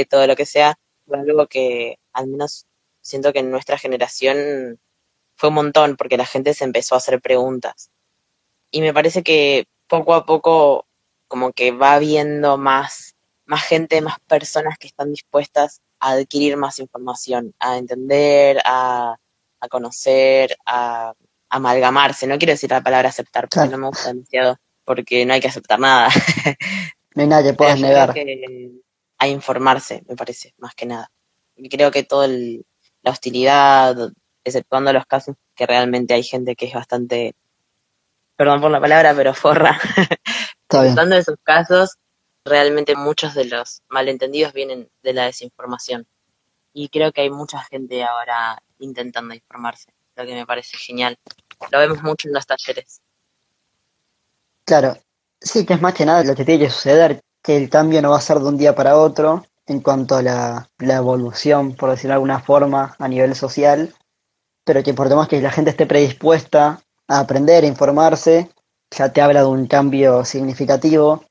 todo 0.10 0.28
lo 0.28 0.36
que 0.36 0.46
sea, 0.46 0.78
fue 1.06 1.20
algo 1.20 1.48
que 1.48 1.98
al 2.14 2.28
menos 2.28 2.68
siento 3.02 3.34
que 3.34 3.40
en 3.40 3.52
nuestra 3.52 3.78
generación 3.78 4.80
fue 5.36 5.50
un 5.50 5.56
montón 5.56 5.98
porque 5.98 6.18
la 6.18 6.26
gente 6.26 6.54
se 6.54 6.64
empezó 6.64 6.96
a 6.96 7.00
hacer 7.00 7.22
preguntas. 7.22 7.90
Y 8.72 8.82
me 8.82 8.94
parece 8.94 9.24
que 9.24 9.66
poco 9.88 10.14
a 10.14 10.26
poco 10.26 10.88
como 11.28 11.52
que 11.54 11.72
va 11.72 11.98
viendo 11.98 12.58
más, 12.58 13.16
más 13.46 13.64
gente, 13.64 14.02
más 14.02 14.20
personas 14.22 14.78
que 14.78 14.88
están 14.88 15.12
dispuestas 15.12 15.82
a 16.04 16.12
adquirir 16.12 16.58
más 16.58 16.80
información, 16.80 17.54
a 17.60 17.78
entender, 17.78 18.60
a, 18.66 19.16
a 19.62 19.68
conocer, 19.70 20.58
a, 20.66 21.14
amalgamarse. 21.50 22.28
No 22.28 22.38
quiero 22.38 22.54
decir 22.54 22.72
la 22.72 22.82
palabra 22.82 23.10
aceptar 23.10 23.48
porque 23.48 23.70
no 23.70 23.78
me 23.78 23.88
gusta 23.88 24.10
demasiado, 24.10 24.58
porque 24.84 25.26
no 25.26 25.34
hay 25.34 25.40
que 25.40 25.48
aceptar 25.48 25.80
nada. 25.80 26.10
No 27.16 27.22
hay 27.22 27.28
nada 27.28 27.44
que 27.44 27.54
puedas 27.54 27.80
negar 27.80 28.14
a 29.20 29.28
informarse, 29.28 30.04
me 30.10 30.16
parece, 30.16 30.54
más 30.58 30.74
que 30.76 30.88
nada. 30.88 31.10
Y 31.56 31.70
creo 31.70 31.92
que 31.92 32.04
toda 32.04 32.28
la 32.28 33.12
hostilidad, 33.12 33.96
exceptuando 34.44 34.92
los 34.92 35.06
casos 35.06 35.36
que 35.56 35.68
realmente 35.68 36.16
hay 36.16 36.24
gente 36.24 36.56
que 36.56 36.66
es 36.66 36.74
bastante, 36.74 37.36
perdón 38.36 38.60
por 38.60 38.72
la 38.72 38.82
palabra, 38.82 39.14
pero 39.16 39.34
forra, 39.34 39.80
esos 41.16 41.36
casos, 41.44 41.98
realmente 42.46 42.96
muchos 42.96 43.34
de 43.34 43.46
los 43.46 43.82
malentendidos 43.90 44.54
vienen 44.54 44.90
de 45.02 45.14
la 45.14 45.26
desinformación. 45.26 46.08
Y 46.74 46.90
creo 46.90 47.12
que 47.12 47.22
hay 47.22 47.30
mucha 47.30 47.60
gente 47.64 48.04
ahora 48.04 48.62
intentando 48.80 49.34
informarse, 49.34 49.94
lo 50.16 50.26
que 50.26 50.34
me 50.34 50.46
parece 50.46 50.78
genial. 50.78 51.18
Lo 51.72 51.80
vemos 51.80 52.02
mucho 52.04 52.28
en 52.28 52.34
los 52.34 52.46
talleres. 52.46 53.02
Claro, 54.66 54.98
sí, 55.40 55.66
que 55.66 55.74
es 55.74 55.82
más 55.82 55.94
que 55.94 56.06
nada 56.06 56.24
lo 56.24 56.36
que 56.36 56.46
tiene 56.46 56.66
que 56.66 56.72
suceder, 56.72 57.22
que 57.42 57.58
el 57.58 57.70
cambio 57.70 58.02
no 58.02 58.12
va 58.12 58.18
a 58.18 58.22
ser 58.22 58.40
de 58.40 58.48
un 58.48 58.58
día 58.58 58.74
para 58.76 58.98
otro 58.98 59.46
en 59.66 59.82
cuanto 59.82 60.16
a 60.16 60.22
la, 60.22 60.70
evolución, 60.80 61.76
por 61.76 61.90
decirlo 61.90 62.10
de 62.10 62.16
alguna 62.16 62.40
forma, 62.40 62.96
a 63.00 63.08
nivel 63.08 63.36
social, 63.36 63.94
pero 64.66 64.84
que 64.84 64.94
por 64.94 65.10
demás 65.10 65.28
que 65.28 65.42
la 65.42 65.52
gente 65.52 65.72
esté 65.72 65.86
predispuesta 65.86 66.82
a 67.08 67.20
aprender, 67.20 67.64
a 67.64 67.68
informarse, 67.68 68.50
ya 68.92 69.12
te 69.12 69.22
habla 69.22 69.42
de 69.42 69.48
un 69.48 69.68
cambio 69.68 70.26
significativo. 70.26 71.26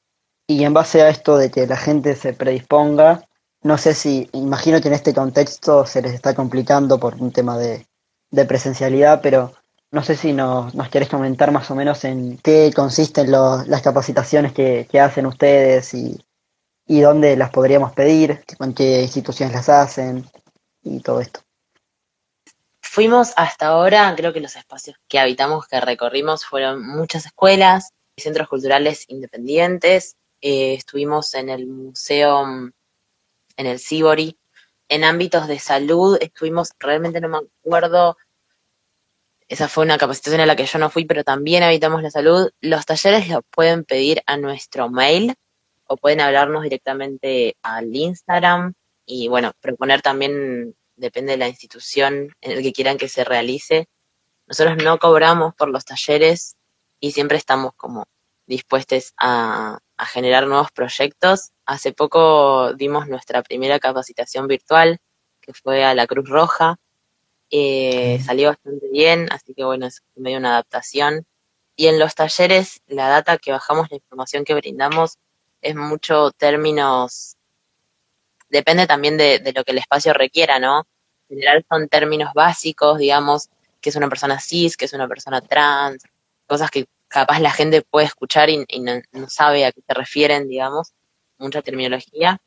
Y 0.47 0.65
en 0.65 0.75
base 0.75 1.03
a 1.03 1.09
esto 1.09 1.37
de 1.37 1.51
que 1.51 1.67
la 1.67 1.77
gente 1.77 2.17
se 2.17 2.33
predisponga, 2.33 3.27
no 3.63 3.79
sé 3.79 3.95
si, 3.95 4.29
imagino 4.33 4.81
que 4.81 4.89
en 4.89 4.95
este 4.95 5.15
contexto 5.15 5.87
se 5.87 6.03
les 6.03 6.15
está 6.15 6.35
complicando 6.35 6.99
por 6.99 7.15
un 7.15 7.33
tema 7.33 7.57
de, 7.57 7.87
de 8.31 8.45
presencialidad, 8.45 9.21
pero 9.23 9.53
no 9.93 10.03
sé 10.03 10.17
si 10.17 10.33
nos, 10.33 10.75
nos 10.75 10.89
querés 10.89 11.09
comentar 11.09 11.53
más 11.53 11.71
o 11.71 11.75
menos 11.75 12.05
en 12.05 12.39
qué 12.39 12.73
consisten 12.75 13.31
las 13.31 13.83
capacitaciones 13.83 14.53
que, 14.53 14.89
hacen 14.99 15.27
ustedes 15.27 15.95
y, 15.95 16.19
dónde 16.87 17.37
las 17.37 17.51
podríamos 17.51 17.93
pedir, 17.93 18.43
con 18.59 18.75
qué 18.75 19.03
instituciones 19.03 19.55
las 19.55 19.69
hacen 19.69 20.27
y 20.83 21.01
todo 21.01 21.21
esto. 21.21 21.41
Fuimos 22.81 23.33
hasta 23.37 23.69
ahora, 23.69 24.13
creo 24.17 24.33
que 24.33 24.41
los 24.41 24.57
espacios 24.57 24.97
que 25.09 25.19
habitamos, 25.19 25.67
que 25.67 25.81
recorrimos, 25.81 26.45
fueron 26.45 26.87
muchas 26.87 27.27
escuelas, 27.27 27.93
centros 28.17 28.49
culturales 28.49 29.05
independientes, 29.09 30.17
eh, 30.43 30.75
estuvimos 30.75 31.33
en 31.35 31.49
el 31.49 31.67
museo, 31.67 32.45
en 33.57 33.67
el 33.67 33.79
Sibori, 33.79 34.39
en 34.89 35.05
ámbitos 35.05 35.49
de 35.49 35.59
salud, 35.59 36.19
estuvimos, 36.21 36.73
realmente 36.79 37.21
no 37.21 37.29
me 37.29 37.39
acuerdo, 37.39 38.19
esa 39.49 39.69
fue 39.69 39.85
una 39.85 39.99
capacitación 39.99 40.41
a 40.41 40.47
la 40.47 40.57
que 40.57 40.67
yo 40.67 40.79
no 40.79 40.91
fui, 40.91 41.05
pero 41.05 41.25
también 41.25 41.63
habitamos 41.63 42.03
la 42.03 42.11
salud. 42.11 42.51
Los 42.61 42.87
talleres 42.87 43.29
los 43.29 43.43
pueden 43.51 43.85
pedir 43.85 44.23
a 44.27 44.37
nuestro 44.37 44.89
mail 44.89 45.35
o 45.87 45.97
pueden 45.97 46.21
hablarnos 46.21 46.63
directamente 46.63 47.57
al 47.63 47.95
Instagram 47.95 48.73
y 49.05 49.29
bueno, 49.29 49.53
proponer 49.61 50.01
también, 50.01 50.75
depende 50.97 51.33
de 51.33 51.39
la 51.39 51.49
institución 51.49 52.35
en 52.41 52.53
el 52.53 52.63
que 52.63 52.73
quieran 52.73 52.97
que 52.97 53.09
se 53.09 53.25
realice. 53.25 53.89
Nosotros 54.47 54.83
no 54.83 54.99
cobramos 54.99 55.55
por 55.55 55.69
los 55.69 55.85
talleres 55.85 56.57
y 56.99 57.13
siempre 57.13 57.37
estamos 57.37 57.75
como 57.75 58.07
dispuestos 58.47 59.13
a, 59.19 59.79
a 60.03 60.07
generar 60.07 60.49
nuevos 60.49 60.73
proyectos. 60.73 61.53
Hace 61.65 61.93
poco 61.93 62.75
dimos 62.75 63.07
nuestra 63.07 63.41
primera 63.43 63.79
capacitación 63.79 64.49
virtual, 64.49 64.99
que 65.41 65.53
fue 65.55 65.85
a 65.85 65.95
la 65.95 66.09
Cruz 66.09 66.29
Roja, 66.29 66.77
eh, 67.51 68.19
salió 68.25 68.49
bastante 68.49 68.89
bien, 68.91 69.29
así 69.31 69.55
que 69.55 69.63
bueno, 69.63 69.87
es 69.87 70.03
medio 70.17 70.39
una 70.39 70.55
adaptación. 70.55 71.25
Y 71.77 71.87
en 71.87 72.01
los 72.01 72.17
talleres, 72.17 72.81
la 72.89 73.09
data 73.09 73.39
que 73.39 73.53
bajamos, 73.53 73.93
la 73.93 73.97
información 73.97 74.45
que 74.45 74.55
brindamos, 74.55 75.19
es 75.61 75.77
mucho 75.77 76.33
términos, 76.33 77.37
depende 78.51 78.89
también 78.89 79.17
de, 79.17 79.39
de 79.39 79.53
lo 79.53 79.63
que 79.63 79.71
el 79.71 79.79
espacio 79.79 80.13
requiera, 80.15 80.59
¿no? 80.59 80.81
En 81.29 81.37
general 81.37 81.65
son 81.71 81.89
términos 81.89 82.33
básicos, 82.35 82.99
digamos, 82.99 83.51
que 83.81 83.91
es 83.91 83.97
una 83.97 84.09
persona 84.09 84.41
cis, 84.41 84.77
que 84.77 84.87
es 84.87 84.93
una 84.95 85.07
persona 85.07 85.41
trans, 85.41 86.03
cosas 86.49 86.73
que 86.73 86.87
capaz 87.13 87.41
la 87.41 87.51
gente 87.51 87.83
puede 87.83 88.07
escuchar 88.07 88.49
y, 88.49 88.65
no, 88.81 89.29
sabe 89.29 89.67
a 89.67 89.73
qué 89.73 89.83
se 89.87 89.95
refieren, 89.95 90.49
digamos, 90.49 90.95
mucha 91.39 91.63
terminología. 91.63 92.41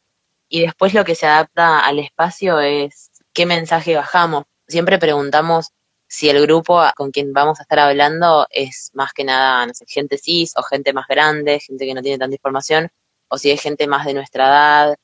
Y 0.49 0.61
después 0.61 0.93
lo 0.93 1.05
que 1.05 1.15
se 1.15 1.27
adapta 1.27 1.79
al 1.79 1.99
espacio 1.99 2.59
es 2.59 3.11
qué 3.31 3.45
mensaje 3.45 3.95
bajamos, 3.95 4.45
siempre 4.67 4.97
preguntamos 4.97 5.71
si 6.07 6.29
el 6.29 6.41
grupo 6.41 6.81
con 6.95 7.11
quien 7.11 7.33
vamos 7.33 7.59
a 7.59 7.63
estar 7.63 7.79
hablando 7.79 8.47
es 8.49 8.91
más 8.93 9.11
que 9.13 9.23
nada, 9.23 9.65
no 9.65 9.73
sé, 9.73 9.85
gente 9.87 10.17
cis 10.17 10.53
o 10.55 10.63
gente 10.63 10.93
más 10.93 11.07
grande, 11.07 11.59
gente 11.59 11.85
que 11.85 11.93
no 11.93 12.01
tiene 12.01 12.17
tanta 12.17 12.35
información, 12.35 12.89
o 13.27 13.37
si 13.37 13.51
es 13.51 13.61
gente 13.61 13.87
más 13.87 14.05
de 14.05 14.13
nuestra 14.13 14.47
edad, 14.47 14.95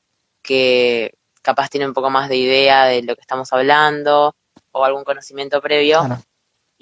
que 0.42 1.12
capaz 1.42 1.68
tiene 1.68 1.86
un 1.86 1.94
poco 1.94 2.10
más 2.10 2.28
de 2.28 2.36
idea 2.36 2.86
de 2.86 3.02
lo 3.02 3.14
que 3.14 3.20
estamos 3.20 3.52
hablando, 3.52 4.34
o 4.70 4.84
algún 4.84 5.04
conocimiento 5.04 5.60
previo. 5.60 6.02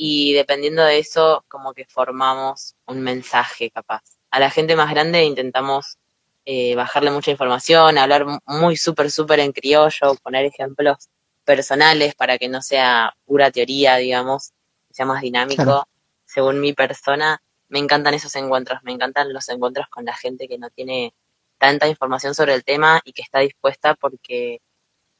Y 0.02 0.32
dependiendo 0.32 0.82
de 0.82 0.98
eso, 0.98 1.44
como 1.46 1.74
que 1.74 1.84
formamos 1.84 2.74
un 2.86 3.02
mensaje 3.02 3.70
capaz. 3.70 4.00
A 4.30 4.40
la 4.40 4.48
gente 4.48 4.74
más 4.74 4.90
grande 4.90 5.24
intentamos 5.24 5.98
eh, 6.46 6.74
bajarle 6.74 7.10
mucha 7.10 7.30
información, 7.30 7.98
hablar 7.98 8.24
muy 8.46 8.78
súper, 8.78 9.10
súper 9.10 9.40
en 9.40 9.52
criollo, 9.52 10.14
poner 10.22 10.46
ejemplos 10.46 11.10
personales 11.44 12.14
para 12.14 12.38
que 12.38 12.48
no 12.48 12.62
sea 12.62 13.14
pura 13.26 13.50
teoría, 13.50 13.96
digamos, 13.96 14.52
que 14.88 14.94
sea 14.94 15.04
más 15.04 15.20
dinámico. 15.20 15.86
Según 16.24 16.62
mi 16.62 16.72
persona, 16.72 17.42
me 17.68 17.78
encantan 17.78 18.14
esos 18.14 18.34
encuentros, 18.36 18.82
me 18.82 18.92
encantan 18.92 19.30
los 19.34 19.50
encuentros 19.50 19.86
con 19.88 20.06
la 20.06 20.16
gente 20.16 20.48
que 20.48 20.56
no 20.56 20.70
tiene 20.70 21.12
tanta 21.58 21.88
información 21.88 22.34
sobre 22.34 22.54
el 22.54 22.64
tema 22.64 23.02
y 23.04 23.12
que 23.12 23.20
está 23.20 23.40
dispuesta 23.40 23.96
porque 23.96 24.62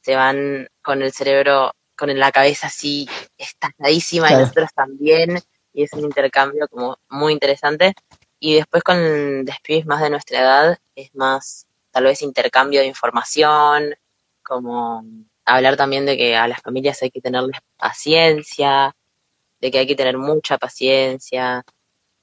se 0.01 0.15
van 0.15 0.69
con 0.81 1.03
el 1.03 1.11
cerebro, 1.13 1.73
con 1.95 2.17
la 2.17 2.31
cabeza 2.31 2.65
así 2.65 3.07
estalladísima 3.43 4.31
y 4.31 4.35
nosotros 4.35 4.69
también, 4.73 5.39
y 5.73 5.83
es 5.83 5.93
un 5.93 6.01
intercambio 6.01 6.67
como 6.67 6.97
muy 7.09 7.33
interesante. 7.33 7.93
Y 8.39 8.55
después 8.55 8.83
con 8.83 9.45
despibes 9.45 9.85
más 9.85 10.01
de 10.01 10.09
nuestra 10.09 10.39
edad 10.39 10.77
es 10.95 11.13
más 11.13 11.67
tal 11.91 12.05
vez 12.05 12.21
intercambio 12.21 12.79
de 12.79 12.87
información, 12.87 13.93
como 14.43 15.03
hablar 15.45 15.77
también 15.77 16.05
de 16.05 16.17
que 16.17 16.35
a 16.35 16.47
las 16.47 16.61
familias 16.61 17.01
hay 17.01 17.11
que 17.11 17.21
tenerles 17.21 17.59
paciencia, 17.77 18.95
de 19.59 19.71
que 19.71 19.79
hay 19.79 19.87
que 19.87 19.95
tener 19.95 20.17
mucha 20.17 20.57
paciencia, 20.57 21.63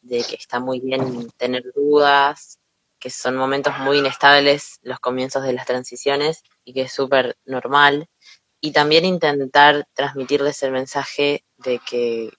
de 0.03 0.25
que 0.25 0.37
está 0.37 0.61
muy 0.61 0.81
bien 0.81 1.31
tener 1.37 1.65
dudas, 1.75 2.59
que 2.99 3.11
son 3.11 3.37
momentos 3.37 3.79
muy 3.79 3.99
inestables 3.99 4.79
los 4.83 4.99
comienzos 4.99 5.45
de 5.45 5.53
las 5.53 5.67
transiciones 5.67 6.43
y 6.65 6.73
que 6.73 6.83
es 6.83 6.93
súper 6.93 7.37
normal. 7.45 8.09
Y 8.61 8.73
también 8.73 9.05
intentar 9.05 9.87
transmitirles 9.95 10.63
el 10.63 10.73
mensaje 10.73 11.45
de 11.59 11.79
que 11.79 12.31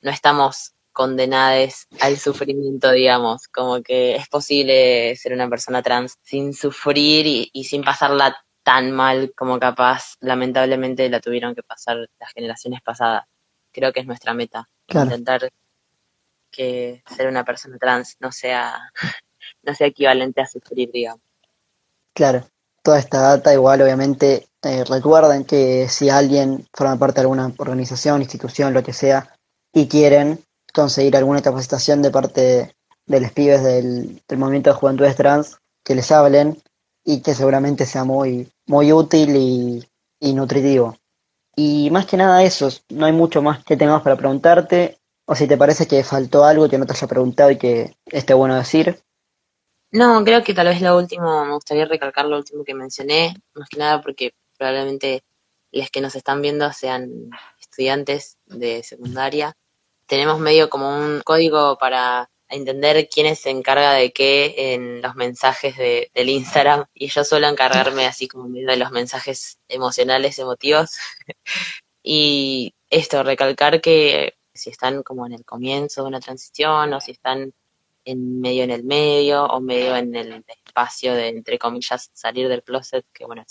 no 0.00 0.10
estamos 0.10 0.74
condenadas 0.94 1.88
al 2.00 2.16
sufrimiento, 2.18 2.92
digamos, 2.92 3.48
como 3.48 3.82
que 3.82 4.14
es 4.14 4.28
posible 4.28 5.16
ser 5.16 5.32
una 5.32 5.50
persona 5.50 5.82
trans 5.82 6.18
sin 6.22 6.54
sufrir 6.54 7.50
y, 7.52 7.64
sin 7.64 7.82
pasarla 7.82 8.36
tan 8.62 8.92
mal 8.92 9.32
como 9.36 9.58
capaz, 9.58 10.14
lamentablemente, 10.20 11.10
la 11.10 11.20
tuvieron 11.20 11.54
que 11.54 11.64
pasar 11.64 11.96
las 12.18 12.32
generaciones 12.32 12.80
pasadas. 12.80 13.24
Creo 13.72 13.92
que 13.92 14.00
es 14.00 14.06
nuestra 14.06 14.34
meta, 14.34 14.68
intentar 14.86 15.50
que 16.48 17.02
ser 17.16 17.26
una 17.26 17.44
persona 17.44 17.76
trans 17.78 18.16
no 18.20 18.30
sea, 18.30 18.92
no 19.64 19.74
sea 19.74 19.88
equivalente 19.88 20.40
a 20.40 20.46
sufrir, 20.46 20.92
digamos. 20.92 21.20
Claro, 22.14 22.48
toda 22.84 22.98
esta 22.98 23.18
data 23.20 23.52
igual 23.52 23.80
obviamente 23.82 24.46
eh, 24.62 24.84
recuerden 24.84 25.44
que 25.44 25.88
si 25.88 26.10
alguien 26.10 26.68
forma 26.72 26.98
parte 26.98 27.16
de 27.16 27.22
alguna 27.22 27.52
organización, 27.58 28.22
institución, 28.22 28.74
lo 28.74 28.82
que 28.82 28.92
sea, 28.92 29.34
y 29.72 29.88
quieren 29.88 30.38
conseguir 30.72 31.16
alguna 31.16 31.42
capacitación 31.42 32.02
de 32.02 32.10
parte 32.10 32.74
de 33.06 33.20
los 33.20 33.32
pibes 33.32 33.62
del, 33.64 34.22
movimiento 34.36 34.70
de 34.70 34.76
juventudes 34.76 35.16
trans, 35.16 35.58
que 35.82 35.94
les 35.94 36.10
hablen 36.12 36.62
y 37.04 37.20
que 37.20 37.34
seguramente 37.34 37.86
sea 37.86 38.04
muy, 38.04 38.50
muy 38.66 38.92
útil 38.92 39.34
y, 40.20 40.32
nutritivo. 40.34 40.96
Y 41.56 41.90
más 41.90 42.06
que 42.06 42.16
nada 42.16 42.42
eso, 42.42 42.68
no 42.88 43.06
hay 43.06 43.12
mucho 43.12 43.42
más 43.42 43.62
que 43.64 43.76
tengamos 43.76 44.02
para 44.02 44.16
preguntarte. 44.16 44.98
O 45.26 45.34
si 45.34 45.46
te 45.46 45.56
parece 45.56 45.86
que 45.86 46.02
faltó 46.02 46.44
algo 46.44 46.68
que 46.68 46.78
no 46.78 46.86
te 46.86 46.92
haya 46.92 47.06
preguntado 47.06 47.50
y 47.50 47.58
que 47.58 47.94
esté 48.06 48.34
bueno 48.34 48.56
decir. 48.56 48.98
No, 49.94 50.24
creo 50.24 50.42
que 50.42 50.54
tal 50.54 50.66
vez 50.66 50.80
lo 50.82 50.96
último, 50.96 51.44
me 51.44 51.54
gustaría 51.54 51.84
recalcar 51.84 52.24
lo 52.26 52.36
último 52.36 52.64
que 52.64 52.74
mencioné, 52.74 53.36
más 53.54 53.68
que 53.68 53.78
nada 53.78 54.00
porque 54.02 54.34
probablemente 54.58 55.22
los 55.70 55.88
que 55.88 56.00
nos 56.00 56.16
están 56.16 56.42
viendo 56.42 56.72
sean 56.72 57.30
estudiantes 57.60 58.36
de 58.46 58.82
secundaria. 58.82 59.56
Tenemos 60.06 60.40
medio 60.40 60.68
como 60.68 60.88
un 60.88 61.20
código 61.24 61.78
para 61.78 62.28
entender 62.48 63.08
quién 63.08 63.36
se 63.36 63.50
encarga 63.50 63.92
de 63.92 64.12
qué 64.12 64.74
en 64.74 65.00
los 65.00 65.14
mensajes 65.14 65.76
de, 65.76 66.10
del 66.12 66.28
Instagram 66.28 66.86
y 66.94 67.06
yo 67.06 67.22
suelo 67.22 67.46
encargarme 67.46 68.06
así 68.06 68.26
como 68.26 68.48
medio 68.48 68.66
de 68.70 68.78
los 68.78 68.90
mensajes 68.90 69.60
emocionales, 69.68 70.40
emotivos. 70.40 70.96
y 72.02 72.74
esto, 72.90 73.22
recalcar 73.22 73.80
que 73.80 74.34
si 74.52 74.70
están 74.70 75.04
como 75.04 75.24
en 75.26 75.34
el 75.34 75.44
comienzo 75.44 76.02
de 76.02 76.08
una 76.08 76.20
transición 76.20 76.92
o 76.94 77.00
si 77.00 77.12
están 77.12 77.54
en 78.04 78.40
medio 78.40 78.64
en 78.64 78.70
el 78.70 78.84
medio 78.84 79.44
o 79.46 79.60
medio 79.60 79.96
en 79.96 80.14
el 80.14 80.44
espacio 80.66 81.14
de, 81.14 81.28
entre 81.28 81.58
comillas, 81.58 82.10
salir 82.12 82.48
del 82.48 82.62
closet, 82.62 83.04
que 83.12 83.24
bueno, 83.24 83.44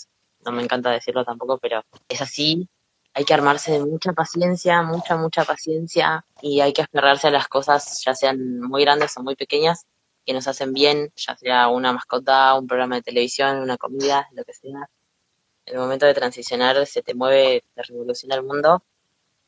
no 0.45 0.51
me 0.51 0.63
encanta 0.63 0.91
decirlo 0.91 1.25
tampoco, 1.25 1.57
pero 1.57 1.83
es 2.07 2.21
así. 2.21 2.67
Hay 3.13 3.25
que 3.25 3.33
armarse 3.33 3.73
de 3.73 3.85
mucha 3.85 4.13
paciencia, 4.13 4.81
mucha, 4.81 5.15
mucha 5.15 5.43
paciencia 5.45 6.25
y 6.41 6.61
hay 6.61 6.73
que 6.73 6.81
aferrarse 6.81 7.27
a 7.27 7.31
las 7.31 7.47
cosas, 7.47 8.03
ya 8.03 8.15
sean 8.15 8.59
muy 8.59 8.83
grandes 8.83 9.15
o 9.17 9.23
muy 9.23 9.35
pequeñas, 9.35 9.85
que 10.25 10.33
nos 10.33 10.47
hacen 10.47 10.73
bien, 10.73 11.11
ya 11.15 11.35
sea 11.35 11.67
una 11.67 11.93
mascota, 11.93 12.55
un 12.55 12.67
programa 12.67 12.95
de 12.95 13.03
televisión, 13.03 13.59
una 13.59 13.77
comida, 13.77 14.27
lo 14.33 14.43
que 14.43 14.53
sea. 14.53 14.89
El 15.65 15.77
momento 15.77 16.05
de 16.05 16.13
transicionar 16.13 16.85
se 16.87 17.03
te 17.03 17.13
mueve, 17.13 17.63
te 17.75 17.83
revoluciona 17.83 18.35
el 18.35 18.43
mundo 18.43 18.83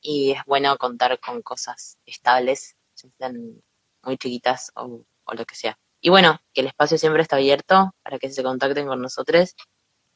y 0.02 0.32
es 0.32 0.44
bueno 0.46 0.78
contar 0.78 1.20
con 1.20 1.42
cosas 1.42 1.98
estables, 2.06 2.76
ya 2.96 3.10
sean 3.18 3.62
muy 4.06 4.18
chiquitas 4.18 4.72
o, 4.76 5.02
lo 5.34 5.46
que 5.46 5.56
sea. 5.56 5.78
Y 6.02 6.10
bueno, 6.10 6.40
que 6.54 6.62
el 6.62 6.68
espacio 6.68 6.98
siempre 6.98 7.22
está 7.22 7.38
abierto 7.38 7.94
para 8.04 8.20
que 8.20 8.30
se 8.30 8.44
contacten 8.44 8.88
con 8.88 9.02
nosotros 9.02 9.56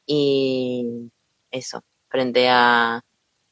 y 0.06 1.10
eso, 1.50 1.82
frente 2.08 2.48
a, 2.48 3.04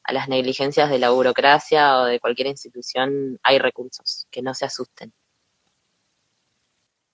a 0.03 0.13
las 0.13 0.29
negligencias 0.29 0.89
de 0.89 0.99
la 0.99 1.09
burocracia 1.09 1.99
o 1.99 2.05
de 2.05 2.19
cualquier 2.19 2.47
institución, 2.47 3.39
hay 3.43 3.59
recursos, 3.59 4.27
que 4.31 4.41
no 4.41 4.53
se 4.53 4.65
asusten. 4.65 5.13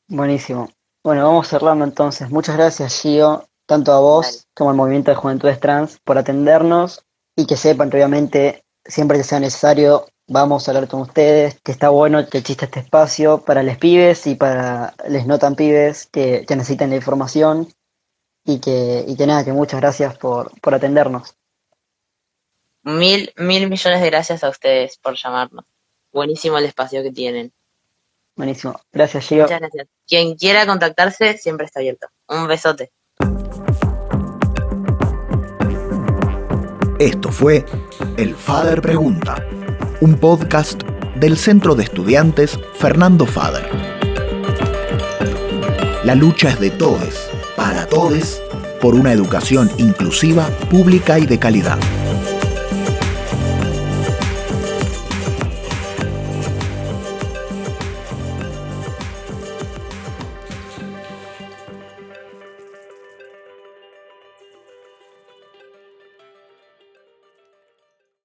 Buenísimo. 0.07 0.69
Bueno, 1.03 1.23
vamos 1.23 1.47
cerrando 1.47 1.85
entonces. 1.85 2.29
Muchas 2.29 2.55
gracias, 2.57 3.01
Gio, 3.01 3.47
tanto 3.65 3.91
a 3.91 3.99
vos 3.99 4.47
como 4.53 4.69
al 4.69 4.75
Movimiento 4.75 5.11
de 5.11 5.17
Juventudes 5.17 5.59
Trans 5.59 5.99
por 6.03 6.17
atendernos 6.17 7.03
y 7.35 7.45
que 7.45 7.57
sepan 7.57 7.89
que 7.89 7.97
obviamente 7.97 8.63
siempre 8.85 9.17
que 9.17 9.23
sea 9.23 9.39
necesario 9.39 10.07
vamos 10.27 10.67
a 10.67 10.71
hablar 10.71 10.87
con 10.87 11.01
ustedes, 11.01 11.59
que 11.61 11.71
está 11.71 11.89
bueno 11.89 12.27
que 12.27 12.39
exista 12.39 12.65
este 12.65 12.79
espacio 12.79 13.39
para 13.39 13.63
los 13.63 13.77
pibes 13.77 14.25
y 14.27 14.35
para 14.35 14.93
les 15.07 15.25
no 15.25 15.39
tan 15.39 15.55
pibes 15.55 16.07
que, 16.07 16.45
que 16.47 16.55
necesiten 16.55 16.89
la 16.89 16.97
información 16.97 17.67
y 18.43 18.59
que, 18.59 19.03
y 19.07 19.15
que 19.15 19.27
nada, 19.27 19.43
que 19.43 19.53
muchas 19.53 19.79
gracias 19.79 20.17
por, 20.17 20.51
por 20.61 20.73
atendernos. 20.73 21.35
Mil, 22.83 23.33
mil 23.37 23.69
millones 23.69 24.01
de 24.01 24.09
gracias 24.09 24.43
a 24.43 24.49
ustedes 24.49 24.97
por 24.97 25.15
llamarnos. 25.15 25.65
Buenísimo 26.11 26.57
el 26.57 26.65
espacio 26.65 27.01
que 27.01 27.11
tienen. 27.11 27.51
Buenísimo. 28.35 28.79
Gracias, 28.91 29.27
Gio. 29.27 29.43
Muchas 29.43 29.59
gracias. 29.59 29.87
Quien 30.07 30.35
quiera 30.35 30.65
contactarse 30.65 31.37
siempre 31.37 31.65
está 31.65 31.79
abierto. 31.79 32.07
Un 32.27 32.47
besote. 32.47 32.91
Esto 36.99 37.31
fue 37.31 37.65
El 38.17 38.35
Fader 38.35 38.81
Pregunta, 38.81 39.35
un 40.01 40.15
podcast 40.15 40.83
del 41.15 41.37
Centro 41.37 41.75
de 41.75 41.83
Estudiantes 41.83 42.59
Fernando 42.77 43.25
Fader. 43.25 43.65
La 46.03 46.15
lucha 46.15 46.49
es 46.49 46.59
de 46.59 46.69
todos, 46.69 47.29
para 47.55 47.85
todos, 47.87 48.41
por 48.81 48.95
una 48.95 49.11
educación 49.13 49.71
inclusiva, 49.77 50.47
pública 50.69 51.19
y 51.19 51.25
de 51.25 51.39
calidad. 51.39 51.79